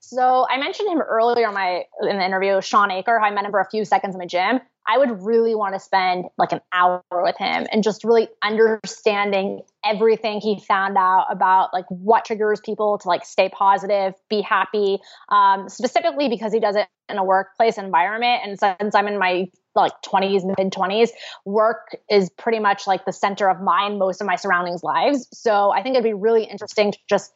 So 0.00 0.46
I 0.50 0.58
mentioned 0.58 0.88
him 0.90 1.00
earlier 1.00 1.48
in 1.48 1.54
my 1.54 1.84
in 2.02 2.18
the 2.18 2.24
interview, 2.24 2.60
Shawn 2.60 2.90
Achor. 2.90 3.20
I 3.20 3.30
met 3.30 3.44
him 3.44 3.52
for 3.52 3.60
a 3.60 3.70
few 3.70 3.84
seconds 3.84 4.14
in 4.14 4.18
my 4.18 4.26
gym. 4.26 4.60
I 4.86 4.98
would 4.98 5.22
really 5.22 5.54
want 5.54 5.74
to 5.74 5.80
spend 5.80 6.26
like 6.36 6.52
an 6.52 6.60
hour 6.72 7.02
with 7.12 7.36
him 7.36 7.66
and 7.70 7.82
just 7.82 8.02
really 8.04 8.28
understanding 8.42 9.62
everything 9.84 10.40
he 10.40 10.58
found 10.60 10.96
out 10.96 11.26
about 11.30 11.72
like 11.72 11.84
what 11.88 12.24
triggers 12.24 12.60
people 12.60 12.98
to 12.98 13.08
like 13.08 13.24
stay 13.24 13.48
positive, 13.48 14.14
be 14.28 14.40
happy. 14.40 14.98
Um, 15.28 15.68
specifically 15.68 16.28
because 16.28 16.52
he 16.52 16.60
does 16.60 16.76
it 16.76 16.88
in 17.08 17.18
a 17.18 17.24
workplace 17.24 17.78
environment, 17.78 18.42
and 18.44 18.58
since 18.58 18.94
I'm 18.94 19.06
in 19.06 19.18
my 19.18 19.48
like 19.74 19.92
20s, 20.02 20.44
mid 20.44 20.72
20s, 20.72 21.10
work 21.44 21.96
is 22.10 22.30
pretty 22.30 22.58
much 22.58 22.86
like 22.86 23.04
the 23.04 23.12
center 23.12 23.48
of 23.48 23.60
mine, 23.60 23.98
most 23.98 24.20
of 24.20 24.26
my 24.26 24.36
surroundings' 24.36 24.82
lives. 24.82 25.28
So 25.32 25.70
I 25.70 25.82
think 25.82 25.94
it'd 25.94 26.04
be 26.04 26.14
really 26.14 26.44
interesting 26.44 26.92
to 26.92 26.98
just 27.08 27.32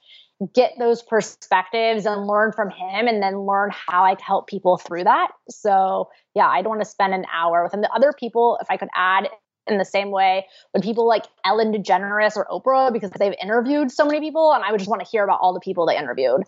get 0.53 0.73
those 0.79 1.03
perspectives 1.03 2.07
and 2.07 2.27
learn 2.27 2.53
from 2.53 2.71
him 2.71 3.07
and 3.07 3.23
then 3.23 3.41
learn 3.41 3.71
how 3.73 4.05
I 4.05 4.15
can 4.15 4.25
help 4.25 4.49
people 4.49 4.77
through 4.77 5.05
that. 5.05 5.29
So, 5.49 6.09
yeah, 6.35 6.49
I 6.49 6.63
don't 6.63 6.71
want 6.71 6.83
to 6.83 6.89
spend 6.89 7.15
an 7.15 7.25
hour 7.33 7.63
with 7.63 7.73
him. 7.73 7.81
The 7.81 7.93
other 7.93 8.13
people, 8.13 8.59
if 8.61 8.71
I 8.71 8.77
could 8.77 8.89
add 8.95 9.29
in 9.67 9.79
the 9.79 9.85
same 9.85 10.11
way, 10.11 10.47
would 10.75 10.83
people 10.83 11.07
like 11.07 11.25
Ellen 11.45 11.73
DeGeneres 11.73 12.37
or 12.37 12.47
Oprah 12.51 12.93
because 12.93 13.11
they've 13.13 13.35
interviewed 13.43 13.91
so 13.91 14.05
many 14.05 14.21
people 14.21 14.53
and 14.53 14.63
I 14.63 14.71
would 14.71 14.79
just 14.79 14.91
want 14.91 15.03
to 15.03 15.09
hear 15.09 15.25
about 15.25 15.41
all 15.41 15.55
the 15.55 15.61
people 15.61 15.87
they 15.87 15.97
interviewed. 15.97 16.43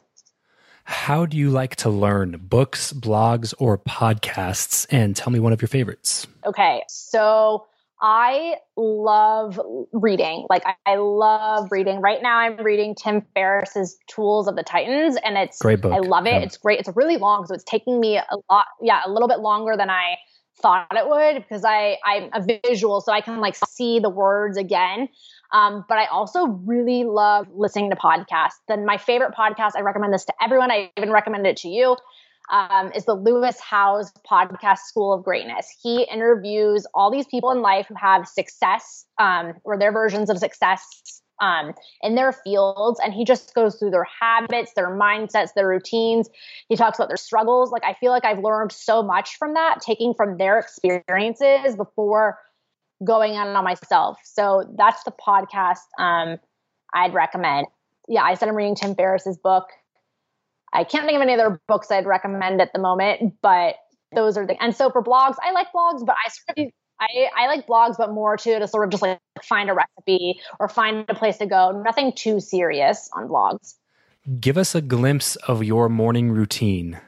How 0.85 1.27
do 1.27 1.37
you 1.37 1.51
like 1.51 1.75
to 1.77 1.90
learn? 1.90 2.37
Books, 2.40 2.92
blogs, 2.92 3.53
or 3.59 3.77
podcasts? 3.77 4.87
And 4.90 5.16
tell 5.16 5.33
me 5.33 5.40
one 5.40 5.53
of 5.53 5.61
your 5.61 5.68
favorites. 5.68 6.29
Okay. 6.44 6.83
So, 6.87 7.66
I 8.00 8.56
love 8.76 9.59
reading. 9.92 10.46
Like 10.50 10.64
I, 10.66 10.74
I, 10.85 10.96
love 10.96 11.68
reading. 11.70 12.00
Right 12.00 12.22
now 12.22 12.38
I'm 12.38 12.56
reading 12.59 12.94
Tim 12.94 13.22
Ferriss's 13.35 13.96
Tools 14.06 14.48
of 14.48 14.56
the 14.56 14.62
Titans 14.62 15.16
and 15.24 15.38
it's 15.38 15.59
great 15.59 15.80
book. 15.80 15.92
I 15.92 15.98
love 15.98 16.26
it. 16.26 16.35
Yeah. 16.35 16.40
It's 16.40 16.59
great. 16.59 16.78
It's 16.78 16.90
really 16.94 17.16
long, 17.16 17.46
so 17.46 17.54
it's 17.54 17.64
taking 17.64 17.98
me 17.98 18.18
a 18.18 18.24
lot 18.50 18.66
yeah, 18.82 19.00
a 19.06 19.11
little 19.11 19.28
bit 19.28 19.40
longer 19.40 19.76
than 19.76 19.88
I 19.88 20.16
thought 20.61 20.88
it 20.92 21.09
would 21.09 21.42
because 21.42 21.64
I 21.64 21.96
I'm 22.04 22.30
a 22.32 22.59
visual 22.64 23.00
so 23.00 23.12
I 23.12 23.20
can 23.20 23.40
like 23.40 23.56
see 23.68 23.98
the 23.98 24.11
words 24.11 24.59
again. 24.59 25.09
Um, 25.52 25.85
but 25.88 25.96
I 25.96 26.06
also 26.06 26.46
really 26.46 27.04
love 27.04 27.46
listening 27.54 27.90
to 27.90 27.96
podcasts. 27.96 28.59
Then 28.68 28.85
my 28.85 28.98
favorite 28.98 29.32
podcast, 29.32 29.72
I 29.76 29.80
recommend 29.80 30.12
this 30.12 30.24
to 30.26 30.35
everyone. 30.42 30.70
I 30.70 30.90
even 30.96 31.12
recommend 31.12 31.46
it 31.46 31.56
to 31.59 31.68
you 31.68 31.96
um, 32.50 32.92
is 32.94 33.04
the 33.04 33.14
Lewis 33.14 33.59
Howes 33.61 34.12
podcast 34.28 34.78
School 34.78 35.12
of 35.12 35.24
Greatness. 35.24 35.68
He 35.82 36.02
interviews 36.04 36.87
all 36.94 37.11
these 37.11 37.26
people 37.26 37.50
in 37.50 37.61
life 37.62 37.87
who 37.88 37.94
have 37.94 38.26
success 38.26 39.06
um, 39.18 39.54
or 39.64 39.78
their 39.78 39.92
versions 39.92 40.30
of 40.30 40.38
success 40.38 41.22
um, 41.40 41.74
in 42.02 42.14
their 42.14 42.32
fields. 42.32 43.00
And 43.02 43.12
he 43.12 43.24
just 43.24 43.54
goes 43.54 43.76
through 43.76 43.90
their 43.90 44.06
habits, 44.20 44.72
their 44.74 44.90
mindsets, 44.90 45.50
their 45.54 45.68
routines. 45.68 46.28
He 46.68 46.76
talks 46.76 46.98
about 46.98 47.09
their 47.09 47.16
struggles. 47.16 47.70
Like, 47.70 47.85
I 47.85 47.94
feel 47.94 48.11
like 48.11 48.24
I've 48.24 48.42
learned 48.42 48.72
so 48.72 49.02
much 49.02 49.37
from 49.37 49.54
that, 49.54 49.80
taking 49.80 50.14
from 50.14 50.38
their 50.38 50.59
experiences 50.59 51.76
before 51.76 52.38
going 53.04 53.32
on 53.32 53.48
on 53.48 53.64
myself. 53.64 54.18
So 54.24 54.72
that's 54.76 55.02
the 55.04 55.12
podcast 55.12 55.85
um, 55.98 56.38
I'd 56.94 57.12
recommend. 57.12 57.66
Yeah, 58.09 58.22
I 58.22 58.35
said 58.35 58.48
I'm 58.48 58.54
reading 58.54 58.74
Tim 58.74 58.94
Ferriss's 58.94 59.37
book. 59.37 59.64
I 60.76 60.84
can't 60.84 61.06
think 61.06 61.16
of 61.16 61.22
any 61.22 61.32
other 61.32 61.60
books 61.66 61.90
I'd 61.90 62.06
recommend 62.06 62.60
at 62.60 62.72
the 62.72 62.78
moment, 62.78 63.34
but 63.40 63.76
those 64.14 64.36
are 64.36 64.46
the 64.46 64.62
and 64.62 64.76
so 64.76 64.90
for 64.90 65.02
blogs, 65.02 65.36
I 65.42 65.52
like 65.52 65.68
blogs, 65.74 66.04
but 66.04 66.14
I 66.24 66.30
sort 66.30 66.66
of 66.66 66.72
I, 67.00 67.28
I 67.36 67.46
like 67.46 67.66
blogs, 67.66 67.96
but 67.98 68.12
more 68.12 68.36
to 68.36 68.58
to 68.58 68.68
sort 68.68 68.84
of 68.84 68.90
just 68.90 69.02
like 69.02 69.18
find 69.42 69.70
a 69.70 69.74
recipe 69.74 70.40
or 70.60 70.68
find 70.68 71.04
a 71.08 71.14
place 71.14 71.38
to 71.38 71.46
go. 71.46 71.82
Nothing 71.84 72.12
too 72.12 72.40
serious 72.40 73.08
on 73.14 73.28
blogs. 73.28 73.74
Give 74.40 74.58
us 74.58 74.74
a 74.74 74.80
glimpse 74.80 75.36
of 75.36 75.62
your 75.64 75.88
morning 75.88 76.30
routine. 76.30 77.00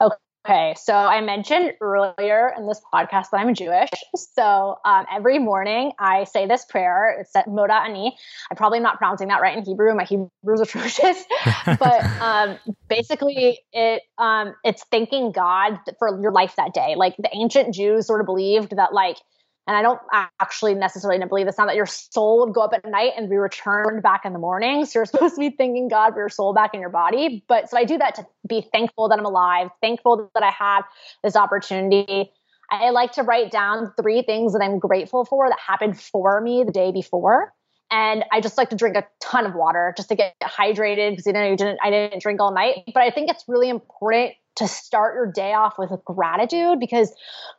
Okay. 0.00 0.16
Okay, 0.44 0.74
so 0.76 0.92
I 0.92 1.20
mentioned 1.20 1.74
earlier 1.80 2.52
in 2.58 2.66
this 2.66 2.80
podcast 2.92 3.30
that 3.30 3.38
I'm 3.38 3.54
Jewish. 3.54 3.90
So 4.16 4.76
um, 4.84 5.06
every 5.12 5.38
morning 5.38 5.92
I 6.00 6.24
say 6.24 6.48
this 6.48 6.64
prayer. 6.64 7.16
It's 7.20 7.36
at 7.36 7.46
Moda 7.46 7.80
Ani. 7.84 8.16
I'm 8.50 8.56
probably 8.56 8.80
not 8.80 8.98
pronouncing 8.98 9.28
that 9.28 9.40
right 9.40 9.56
in 9.56 9.64
Hebrew. 9.64 9.94
My 9.94 10.02
Hebrew 10.02 10.28
is 10.52 10.60
atrocious, 10.60 11.24
but 11.66 12.04
um, 12.20 12.58
basically 12.88 13.60
it 13.72 14.02
um, 14.18 14.54
it's 14.64 14.84
thanking 14.90 15.30
God 15.30 15.78
for 16.00 16.20
your 16.20 16.32
life 16.32 16.56
that 16.56 16.74
day. 16.74 16.94
Like 16.96 17.16
the 17.18 17.30
ancient 17.32 17.72
Jews 17.72 18.08
sort 18.08 18.20
of 18.20 18.26
believed 18.26 18.76
that 18.76 18.92
like 18.92 19.18
and 19.66 19.76
I 19.76 19.82
don't 19.82 20.00
actually 20.40 20.74
necessarily 20.74 21.24
believe 21.24 21.46
it's 21.46 21.58
not 21.58 21.66
that 21.68 21.76
your 21.76 21.86
soul 21.86 22.44
would 22.44 22.54
go 22.54 22.62
up 22.62 22.72
at 22.72 22.84
night 22.84 23.12
and 23.16 23.30
be 23.30 23.36
returned 23.36 24.02
back 24.02 24.24
in 24.24 24.32
the 24.32 24.38
morning. 24.38 24.84
So 24.84 24.98
you're 24.98 25.06
supposed 25.06 25.36
to 25.36 25.40
be 25.40 25.50
thanking 25.50 25.88
God 25.88 26.12
for 26.12 26.18
your 26.18 26.28
soul 26.28 26.52
back 26.52 26.74
in 26.74 26.80
your 26.80 26.90
body. 26.90 27.44
But 27.46 27.70
so 27.70 27.76
I 27.76 27.84
do 27.84 27.98
that 27.98 28.16
to 28.16 28.26
be 28.48 28.66
thankful 28.72 29.08
that 29.08 29.18
I'm 29.18 29.24
alive, 29.24 29.68
thankful 29.80 30.30
that 30.34 30.42
I 30.42 30.50
have 30.50 30.84
this 31.22 31.36
opportunity. 31.36 32.32
I 32.70 32.90
like 32.90 33.12
to 33.12 33.22
write 33.22 33.50
down 33.50 33.92
three 34.00 34.22
things 34.22 34.52
that 34.54 34.62
I'm 34.62 34.78
grateful 34.78 35.24
for 35.24 35.48
that 35.48 35.58
happened 35.60 36.00
for 36.00 36.40
me 36.40 36.64
the 36.64 36.72
day 36.72 36.90
before. 36.90 37.52
And 37.90 38.24
I 38.32 38.40
just 38.40 38.56
like 38.56 38.70
to 38.70 38.76
drink 38.76 38.96
a 38.96 39.06
ton 39.20 39.44
of 39.44 39.54
water 39.54 39.92
just 39.96 40.08
to 40.08 40.16
get 40.16 40.34
hydrated 40.42 41.10
because 41.10 41.26
you 41.26 41.34
know 41.34 41.46
you 41.46 41.56
didn't 41.56 41.78
I 41.82 41.90
didn't 41.90 42.22
drink 42.22 42.40
all 42.40 42.52
night. 42.52 42.84
But 42.94 43.02
I 43.02 43.10
think 43.10 43.30
it's 43.30 43.44
really 43.46 43.68
important 43.68 44.32
to 44.56 44.68
start 44.68 45.14
your 45.14 45.30
day 45.30 45.54
off 45.54 45.78
with 45.78 45.90
gratitude 46.04 46.78
because 46.80 47.12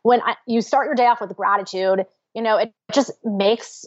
when 0.04 0.22
I, 0.22 0.36
you 0.46 0.62
start 0.62 0.88
your 0.88 0.96
day 0.96 1.08
off 1.08 1.22
with 1.22 1.36
gratitude, 1.36 2.06
you 2.34 2.42
know, 2.42 2.58
it 2.58 2.74
just 2.92 3.12
makes 3.24 3.86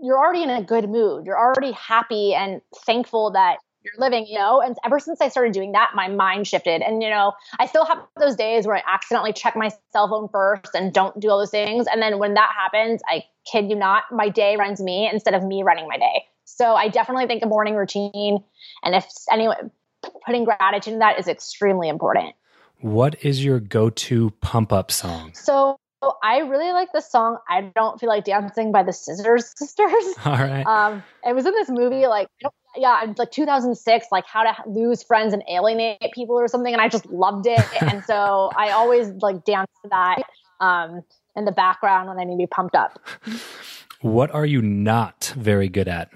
you're 0.00 0.18
already 0.18 0.42
in 0.42 0.50
a 0.50 0.62
good 0.62 0.88
mood. 0.88 1.26
You're 1.26 1.38
already 1.38 1.72
happy 1.72 2.34
and 2.34 2.60
thankful 2.84 3.32
that 3.32 3.58
you're 3.82 3.94
living, 3.98 4.26
you 4.26 4.38
know. 4.38 4.60
And 4.60 4.76
ever 4.84 4.98
since 4.98 5.20
I 5.20 5.28
started 5.28 5.52
doing 5.52 5.72
that, 5.72 5.92
my 5.94 6.08
mind 6.08 6.46
shifted. 6.46 6.82
And, 6.82 7.02
you 7.02 7.08
know, 7.08 7.32
I 7.58 7.66
still 7.66 7.84
have 7.84 7.98
those 8.18 8.36
days 8.36 8.66
where 8.66 8.76
I 8.76 8.82
accidentally 8.86 9.32
check 9.32 9.56
my 9.56 9.70
cell 9.92 10.08
phone 10.08 10.28
first 10.28 10.74
and 10.74 10.92
don't 10.92 11.18
do 11.18 11.30
all 11.30 11.38
those 11.38 11.50
things. 11.50 11.86
And 11.90 12.02
then 12.02 12.18
when 12.18 12.34
that 12.34 12.50
happens, 12.54 13.00
I 13.08 13.24
kid 13.50 13.70
you 13.70 13.76
not, 13.76 14.04
my 14.10 14.28
day 14.28 14.56
runs 14.56 14.80
me 14.80 15.08
instead 15.10 15.34
of 15.34 15.44
me 15.44 15.62
running 15.62 15.88
my 15.88 15.98
day. 15.98 16.24
So 16.44 16.74
I 16.74 16.88
definitely 16.88 17.26
think 17.26 17.42
a 17.42 17.46
morning 17.46 17.74
routine. 17.74 18.42
And 18.82 18.94
if 18.94 19.06
anyone, 19.30 19.70
putting 20.24 20.44
gratitude 20.44 20.94
in 20.94 20.98
that 21.00 21.18
is 21.18 21.28
extremely 21.28 21.88
important. 21.88 22.34
What 22.80 23.24
is 23.24 23.44
your 23.44 23.60
go 23.60 23.90
to 23.90 24.30
pump 24.40 24.72
up 24.72 24.90
song? 24.90 25.32
So 25.34 25.78
I 26.22 26.38
really 26.38 26.72
like 26.72 26.92
the 26.92 27.00
song 27.00 27.38
I 27.48 27.72
Don't 27.74 27.98
Feel 27.98 28.08
Like 28.08 28.24
Dancing 28.24 28.70
by 28.70 28.82
the 28.82 28.92
Scissors 28.92 29.52
Sisters. 29.56 30.04
All 30.24 30.32
right. 30.32 30.66
Um, 30.66 31.02
it 31.26 31.34
was 31.34 31.46
in 31.46 31.52
this 31.52 31.70
movie, 31.70 32.06
like, 32.06 32.28
yeah, 32.76 33.02
it's 33.04 33.18
like 33.18 33.30
2006, 33.30 34.06
like 34.12 34.26
How 34.26 34.42
to 34.42 34.54
Lose 34.66 35.02
Friends 35.02 35.32
and 35.32 35.42
Alienate 35.48 36.12
People 36.12 36.38
or 36.38 36.48
something. 36.48 36.72
And 36.72 36.82
I 36.82 36.88
just 36.88 37.06
loved 37.06 37.46
it. 37.46 37.64
and 37.82 38.04
so 38.04 38.50
I 38.56 38.70
always 38.70 39.08
like 39.22 39.44
dance 39.44 39.70
to 39.82 39.88
that 39.90 40.22
um, 40.60 41.02
in 41.34 41.44
the 41.44 41.52
background 41.52 42.08
when 42.08 42.18
I 42.18 42.24
need 42.24 42.34
to 42.34 42.38
be 42.38 42.46
pumped 42.46 42.74
up. 42.74 43.00
What 44.02 44.30
are 44.32 44.46
you 44.46 44.60
not 44.60 45.32
very 45.36 45.68
good 45.68 45.88
at? 45.88 46.10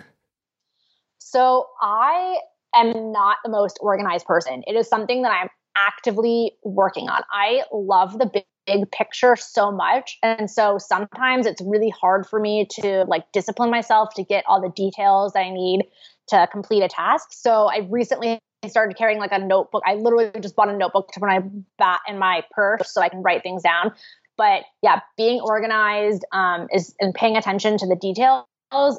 So 1.19 1.69
I 1.81 2.39
am 2.75 3.13
not 3.13 3.39
the 3.45 3.51
most 3.51 3.79
organized 3.81 4.27
person. 4.27 4.63
It 4.67 4.75
is 4.75 4.89
something 4.89 5.23
that 5.23 5.31
I'm 5.31 5.49
actively 5.77 6.53
working 6.63 7.09
on. 7.09 7.23
I 7.33 7.63
love 7.73 8.19
the 8.19 8.27
big, 8.27 8.45
big 8.67 8.91
picture 8.91 9.37
so 9.37 9.71
much. 9.71 10.19
And 10.23 10.51
so 10.51 10.79
sometimes 10.79 11.47
it's 11.47 11.61
really 11.63 11.91
hard 11.91 12.27
for 12.27 12.41
me 12.41 12.67
to 12.81 13.05
like 13.09 13.31
discipline 13.33 13.71
myself 13.71 14.15
to 14.15 14.25
get 14.25 14.45
all 14.47 14.61
the 14.61 14.71
details 14.71 15.33
that 15.33 15.41
I 15.41 15.51
need 15.51 15.85
to 16.29 16.49
complete 16.51 16.83
a 16.83 16.89
task. 16.89 17.29
So 17.33 17.67
I 17.67 17.89
recently 17.91 18.39
started 18.69 18.97
carrying 18.97 19.19
like 19.19 19.33
a 19.33 19.39
notebook. 19.39 19.83
I 19.87 19.95
literally 19.95 20.31
just 20.41 20.55
bought 20.55 20.69
a 20.69 20.77
notebook 20.77 21.11
to 21.13 21.21
put 21.21 21.27
my 21.27 21.43
bat 21.79 22.01
in 22.09 22.19
my 22.19 22.45
purse 22.51 22.93
so 22.93 23.01
I 23.01 23.09
can 23.09 23.23
write 23.23 23.43
things 23.43 23.63
down. 23.63 23.93
But 24.37 24.65
yeah, 24.83 25.01
being 25.17 25.41
organized 25.41 26.25
um, 26.33 26.69
is 26.73 26.95
and 27.01 27.15
paying 27.15 27.37
attention 27.37 27.79
to 27.79 27.87
the 27.87 27.97
details 27.97 28.45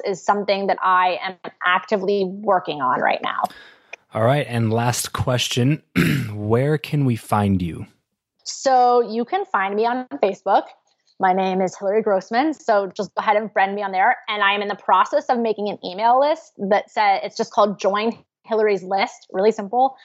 is 0.04 0.24
something 0.24 0.66
that 0.66 0.78
I 0.82 1.18
am 1.22 1.36
actively 1.64 2.24
working 2.26 2.80
on 2.80 3.00
right 3.00 3.20
now. 3.22 3.42
All 4.14 4.24
right. 4.24 4.46
And 4.48 4.72
last 4.72 5.12
question 5.12 5.82
Where 6.32 6.78
can 6.78 7.04
we 7.04 7.16
find 7.16 7.62
you? 7.62 7.86
So 8.44 9.00
you 9.00 9.24
can 9.24 9.44
find 9.46 9.74
me 9.74 9.86
on 9.86 10.06
Facebook. 10.22 10.64
My 11.20 11.32
name 11.32 11.60
is 11.62 11.76
Hillary 11.78 12.02
Grossman. 12.02 12.52
So 12.52 12.90
just 12.96 13.14
go 13.14 13.20
ahead 13.20 13.36
and 13.36 13.50
friend 13.52 13.74
me 13.74 13.82
on 13.82 13.92
there. 13.92 14.16
And 14.28 14.42
I 14.42 14.52
am 14.52 14.60
in 14.60 14.68
the 14.68 14.74
process 14.74 15.26
of 15.28 15.38
making 15.38 15.68
an 15.68 15.78
email 15.84 16.20
list 16.20 16.52
that 16.58 16.90
said 16.90 17.20
it's 17.22 17.36
just 17.36 17.52
called 17.52 17.78
Join 17.78 18.18
Hillary's 18.44 18.82
List. 18.82 19.28
Really 19.32 19.52
simple. 19.52 19.96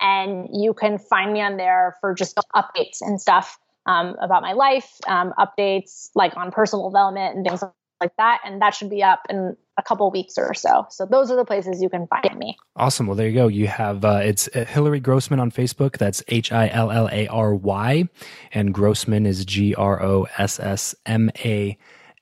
And 0.00 0.48
you 0.52 0.74
can 0.74 0.98
find 0.98 1.32
me 1.32 1.40
on 1.40 1.56
there 1.56 1.96
for 2.00 2.12
just 2.12 2.36
updates 2.54 3.00
and 3.00 3.20
stuff 3.20 3.58
um, 3.86 4.16
about 4.20 4.42
my 4.42 4.52
life, 4.52 4.98
um, 5.06 5.32
updates 5.38 6.10
like 6.14 6.36
on 6.36 6.50
personal 6.50 6.90
development 6.90 7.36
and 7.36 7.46
things 7.46 7.62
like 8.00 8.12
that. 8.18 8.40
And 8.44 8.60
that 8.62 8.74
should 8.74 8.90
be 8.90 9.02
up 9.02 9.22
in 9.28 9.56
a 9.76 9.82
couple 9.82 10.10
weeks 10.10 10.34
or 10.38 10.54
so. 10.54 10.86
So 10.90 11.06
those 11.06 11.30
are 11.30 11.36
the 11.36 11.44
places 11.44 11.82
you 11.82 11.88
can 11.88 12.06
find 12.06 12.38
me. 12.38 12.56
Awesome. 12.76 13.06
Well, 13.06 13.16
there 13.16 13.28
you 13.28 13.34
go. 13.34 13.48
You 13.48 13.66
have 13.66 14.04
uh, 14.04 14.20
it's 14.22 14.48
uh, 14.54 14.64
Hillary 14.64 15.00
Grossman 15.00 15.40
on 15.40 15.50
Facebook. 15.50 15.98
That's 15.98 16.22
H 16.28 16.52
I 16.52 16.68
L 16.68 16.90
L 16.90 17.08
A 17.10 17.26
R 17.28 17.54
Y, 17.54 18.08
and 18.52 18.72
Grossman 18.72 19.26
is 19.26 19.44
G 19.44 19.74
R 19.74 20.02
O 20.02 20.26
S 20.38 20.60
S 20.60 20.94
M 21.06 21.30
A 21.44 21.76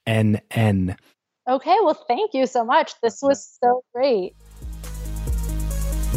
N 0.06 0.40
N. 0.50 0.96
Okay. 1.48 1.76
Well, 1.82 2.02
thank 2.08 2.34
you 2.34 2.46
so 2.46 2.64
much. 2.64 2.92
This 3.02 3.20
was 3.22 3.58
so 3.62 3.84
great. 3.94 4.34